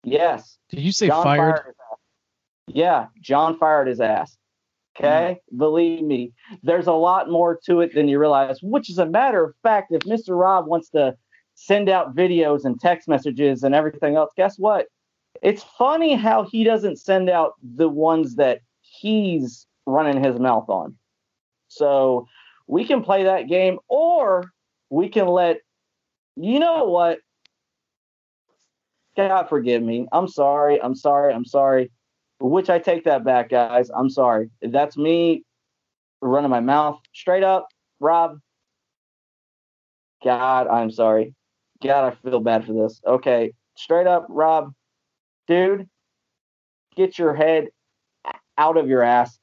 Yes. 0.03 0.57
Did 0.69 0.81
you 0.81 0.91
say 0.91 1.07
John 1.07 1.23
fired? 1.23 1.55
ass. 1.55 1.97
Yeah, 2.67 3.07
John 3.21 3.57
fired 3.57 3.87
his 3.87 4.01
ass. 4.01 4.37
Okay, 4.97 5.37
mm. 5.53 5.57
believe 5.57 6.03
me, 6.03 6.31
there's 6.63 6.87
a 6.87 6.93
lot 6.93 7.29
more 7.29 7.59
to 7.65 7.81
it 7.81 7.93
than 7.93 8.07
you 8.07 8.17
realize. 8.17 8.59
Which 8.61 8.89
is 8.89 8.97
a 8.97 9.05
matter 9.05 9.43
of 9.43 9.53
fact, 9.61 9.91
if 9.91 10.01
Mr. 10.01 10.39
Rob 10.39 10.67
wants 10.67 10.89
to 10.91 11.15
send 11.55 11.89
out 11.89 12.15
videos 12.15 12.65
and 12.65 12.79
text 12.79 13.07
messages 13.07 13.63
and 13.63 13.75
everything 13.75 14.15
else, 14.15 14.31
guess 14.35 14.57
what? 14.57 14.87
It's 15.41 15.63
funny 15.77 16.15
how 16.15 16.43
he 16.43 16.63
doesn't 16.63 16.97
send 16.97 17.29
out 17.29 17.53
the 17.61 17.89
ones 17.89 18.35
that 18.35 18.61
he's 18.81 19.67
running 19.85 20.23
his 20.23 20.39
mouth 20.39 20.69
on. 20.69 20.95
So 21.67 22.27
we 22.67 22.85
can 22.85 23.03
play 23.03 23.23
that 23.23 23.47
game, 23.47 23.79
or 23.87 24.51
we 24.89 25.09
can 25.09 25.27
let 25.27 25.57
you 26.35 26.59
know 26.59 26.85
what. 26.85 27.19
God 29.17 29.47
forgive 29.47 29.81
me. 29.81 30.07
I'm 30.11 30.27
sorry. 30.27 30.81
I'm 30.81 30.93
sorry. 30.93 31.33
I'm 31.33 31.45
sorry. 31.45 31.89
Which 32.41 32.69
I 32.69 32.79
take 32.79 33.05
that 33.05 33.23
back, 33.23 33.49
guys. 33.49 33.89
I'm 33.89 34.09
sorry. 34.09 34.49
That's 34.61 34.97
me 34.97 35.45
running 36.21 36.51
my 36.51 36.59
mouth 36.59 36.99
straight 37.13 37.43
up. 37.43 37.67
Rob. 38.01 38.39
God, 40.23 40.67
I'm 40.67 40.91
sorry. 40.91 41.33
God, 41.81 42.11
I 42.11 42.29
feel 42.29 42.39
bad 42.39 42.65
for 42.65 42.73
this. 42.73 42.99
Okay, 43.05 43.53
straight 43.77 44.07
up, 44.07 44.25
Rob. 44.27 44.73
Dude, 45.47 45.87
get 46.95 47.19
your 47.19 47.35
head 47.35 47.67
out 48.57 48.77
of 48.77 48.87
your 48.87 49.03
ass. 49.03 49.37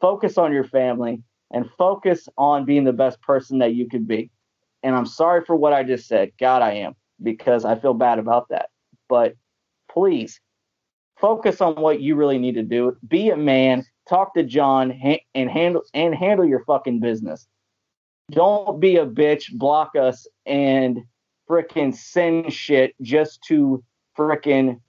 Focus 0.00 0.38
on 0.38 0.52
your 0.52 0.64
family 0.64 1.22
and 1.50 1.68
focus 1.78 2.28
on 2.36 2.64
being 2.64 2.84
the 2.84 2.92
best 2.92 3.20
person 3.22 3.58
that 3.58 3.74
you 3.74 3.88
could 3.88 4.06
be. 4.06 4.30
And 4.82 4.94
I'm 4.94 5.06
sorry 5.06 5.44
for 5.44 5.56
what 5.56 5.72
I 5.72 5.82
just 5.82 6.06
said. 6.06 6.32
God, 6.38 6.62
I 6.62 6.72
am 6.72 6.94
because 7.22 7.64
I 7.64 7.78
feel 7.78 7.94
bad 7.94 8.18
about 8.18 8.48
that. 8.50 8.70
But 9.08 9.34
please 9.90 10.40
focus 11.20 11.60
on 11.60 11.74
what 11.76 12.00
you 12.00 12.14
really 12.14 12.38
need 12.38 12.54
to 12.54 12.62
do. 12.62 12.96
Be 13.06 13.30
a 13.30 13.36
man. 13.36 13.84
Talk 14.08 14.34
to 14.34 14.42
John 14.42 14.90
ha- 14.90 15.24
and 15.34 15.50
handle 15.50 15.82
and 15.94 16.14
handle 16.14 16.46
your 16.46 16.64
fucking 16.64 17.00
business. 17.00 17.46
Don't 18.30 18.78
be 18.78 18.96
a 18.96 19.06
bitch. 19.06 19.52
Block 19.52 19.96
us 19.96 20.26
and 20.46 21.00
fricking 21.48 21.94
send 21.94 22.52
shit 22.52 22.94
just 23.02 23.42
to 23.48 23.82
fricking 24.16 24.80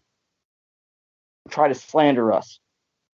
try 1.49 1.67
to 1.67 1.75
slander 1.75 2.31
us. 2.31 2.59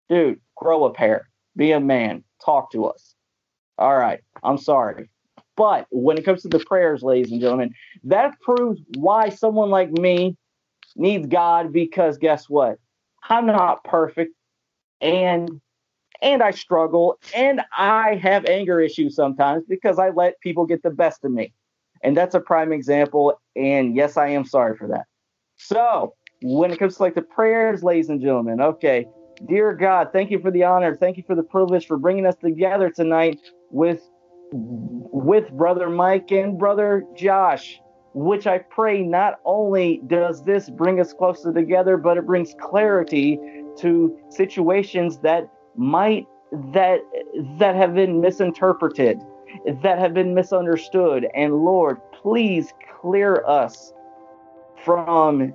Dude, 0.10 0.40
grow 0.56 0.86
a 0.86 0.94
pair. 0.94 1.30
Be 1.56 1.72
a 1.72 1.80
man. 1.80 2.24
Talk 2.44 2.72
to 2.72 2.86
us. 2.86 3.15
All 3.78 3.96
right. 3.98 4.22
I'm 4.44 4.58
sorry. 4.58 5.10
But 5.58 5.88
when 5.90 6.18
it 6.18 6.26
comes 6.26 6.42
to 6.42 6.50
the 6.50 6.60
prayers, 6.60 7.02
ladies 7.02 7.32
and 7.32 7.42
gentlemen, 7.42 7.74
that 8.04 8.40
proves 8.42 8.82
why 8.98 9.30
someone 9.30 9.70
like 9.70 9.92
me 9.92 10.36
needs 10.96 11.28
God 11.28 11.72
because 11.72 12.18
guess 12.18 12.50
what? 12.50 12.78
I'm 13.30 13.46
not 13.46 13.84
perfect 13.84 14.34
and 15.02 15.62
and 16.22 16.42
I 16.42 16.52
struggle 16.52 17.20
and 17.36 17.62
I 17.78 18.16
have 18.16 18.46
anger 18.46 18.80
issues 18.80 19.16
sometimes 19.16 19.64
because 19.68 20.00
I 20.00 20.10
let 20.10 20.40
people 20.40 20.66
get 20.66 20.82
the 20.84 20.90
best 20.90 21.24
of 21.26 21.32
me. 21.32 21.54
And 22.04 22.16
that's 22.16 22.36
a 22.36 22.40
prime 22.40 22.72
example 22.72 23.40
and 23.56 23.96
yes, 23.96 24.18
I 24.18 24.30
am 24.30 24.46
sorry 24.46 24.78
for 24.78 24.88
that. 24.90 25.06
So, 25.58 26.14
when 26.42 26.72
it 26.72 26.80
comes 26.80 26.98
to 26.98 27.04
like 27.04 27.16
the 27.16 27.22
prayers, 27.22 27.84
ladies 27.84 28.10
and 28.10 28.22
gentlemen, 28.22 28.62
okay, 28.62 29.06
dear 29.48 29.74
God, 29.74 30.10
thank 30.12 30.32
you 30.32 30.40
for 30.40 30.52
the 30.52 30.64
honor, 30.64 30.96
thank 30.96 31.18
you 31.18 31.24
for 31.26 31.36
the 31.36 31.44
privilege 31.44 31.88
for 31.88 31.98
bringing 31.98 32.26
us 32.26 32.36
together 32.36 32.90
tonight 32.90 33.40
with 33.76 34.10
with 34.52 35.52
brother 35.52 35.90
Mike 35.90 36.32
and 36.32 36.58
brother 36.58 37.04
Josh, 37.14 37.82
which 38.14 38.48
I 38.48 38.60
pray 38.60 39.02
not 39.02 39.42
only 39.44 40.02
does 40.08 40.44
this 40.44 40.70
bring 40.70 41.02
us 41.02 41.12
closer 41.12 41.52
together, 41.52 41.98
but 41.98 42.18
it 42.18 42.26
brings 42.26 42.56
clarity 42.62 43.38
to 43.80 44.18
situations 44.30 45.18
that 45.20 45.52
might 45.76 46.26
that 46.72 47.02
that 47.60 47.76
have 47.76 47.94
been 47.94 48.22
misinterpreted, 48.22 49.20
that 49.84 50.00
have 50.00 50.14
been 50.14 50.34
misunderstood. 50.34 51.28
And 51.36 51.54
Lord, 51.54 52.00
please 52.14 52.74
clear 53.02 53.44
us 53.46 53.92
from 54.86 55.54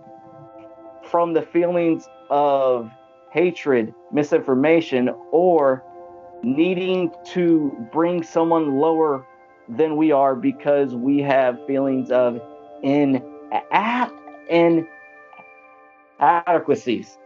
from 1.04 1.32
the 1.32 1.42
feelings 1.42 2.06
of 2.28 2.90
hatred, 3.32 3.94
misinformation, 4.12 5.08
or 5.32 5.82
needing 6.42 7.12
to 7.26 7.88
bring 7.92 8.22
someone 8.22 8.78
lower 8.78 9.26
than 9.68 9.96
we 9.96 10.10
are 10.12 10.34
because 10.34 10.94
we 10.94 11.18
have 11.20 11.58
feelings 11.66 12.10
of 12.10 12.40
in 12.82 13.22
in 14.48 14.86
adequacies. 16.18 17.18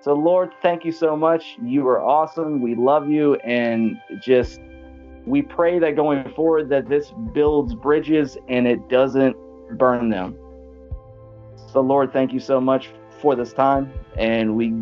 So 0.00 0.14
Lord, 0.14 0.50
thank 0.62 0.84
you 0.84 0.92
so 0.92 1.16
much. 1.16 1.56
You 1.62 1.86
are 1.88 2.00
awesome. 2.00 2.62
We 2.62 2.74
love 2.74 3.08
you 3.08 3.34
and 3.36 3.96
just 4.20 4.60
we 5.26 5.42
pray 5.42 5.78
that 5.78 5.96
going 5.96 6.24
forward 6.34 6.70
that 6.70 6.88
this 6.88 7.12
builds 7.34 7.74
bridges 7.74 8.38
and 8.48 8.66
it 8.66 8.88
doesn't 8.88 9.36
burn 9.76 10.08
them. 10.08 10.36
So 11.72 11.80
Lord, 11.80 12.12
thank 12.12 12.32
you 12.32 12.40
so 12.40 12.60
much 12.60 12.90
for 13.20 13.36
this 13.36 13.52
time 13.52 13.92
and 14.16 14.56
we 14.56 14.72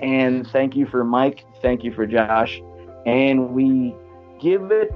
and 0.00 0.46
thank 0.48 0.76
you 0.76 0.86
for 0.86 1.04
Mike, 1.04 1.44
thank 1.62 1.84
you 1.84 1.92
for 1.92 2.06
Josh, 2.06 2.60
and 3.06 3.50
we 3.50 3.94
give 4.40 4.70
it 4.70 4.90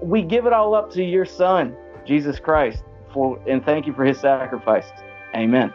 we 0.00 0.22
give 0.22 0.46
it 0.46 0.52
all 0.52 0.74
up 0.74 0.90
to 0.92 1.02
your 1.02 1.24
son, 1.24 1.76
Jesus 2.06 2.38
Christ, 2.38 2.82
for 3.12 3.38
and 3.46 3.64
thank 3.64 3.86
you 3.86 3.92
for 3.92 4.04
his 4.04 4.18
sacrifice. 4.18 4.86
Amen. 5.34 5.72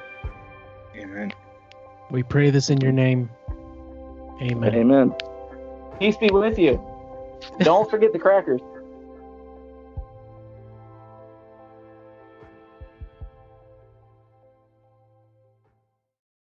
Amen. 0.96 1.32
We 2.10 2.24
pray 2.24 2.50
this 2.50 2.70
in 2.70 2.82
your 2.82 2.92
name. 2.92 3.30
Amen. 4.42 4.74
Amen. 4.74 5.14
Peace 6.00 6.18
be 6.18 6.30
with 6.32 6.58
you. 6.58 6.82
Don't 7.60 7.90
forget 7.90 8.12
the 8.14 8.20
crackers. 8.20 8.62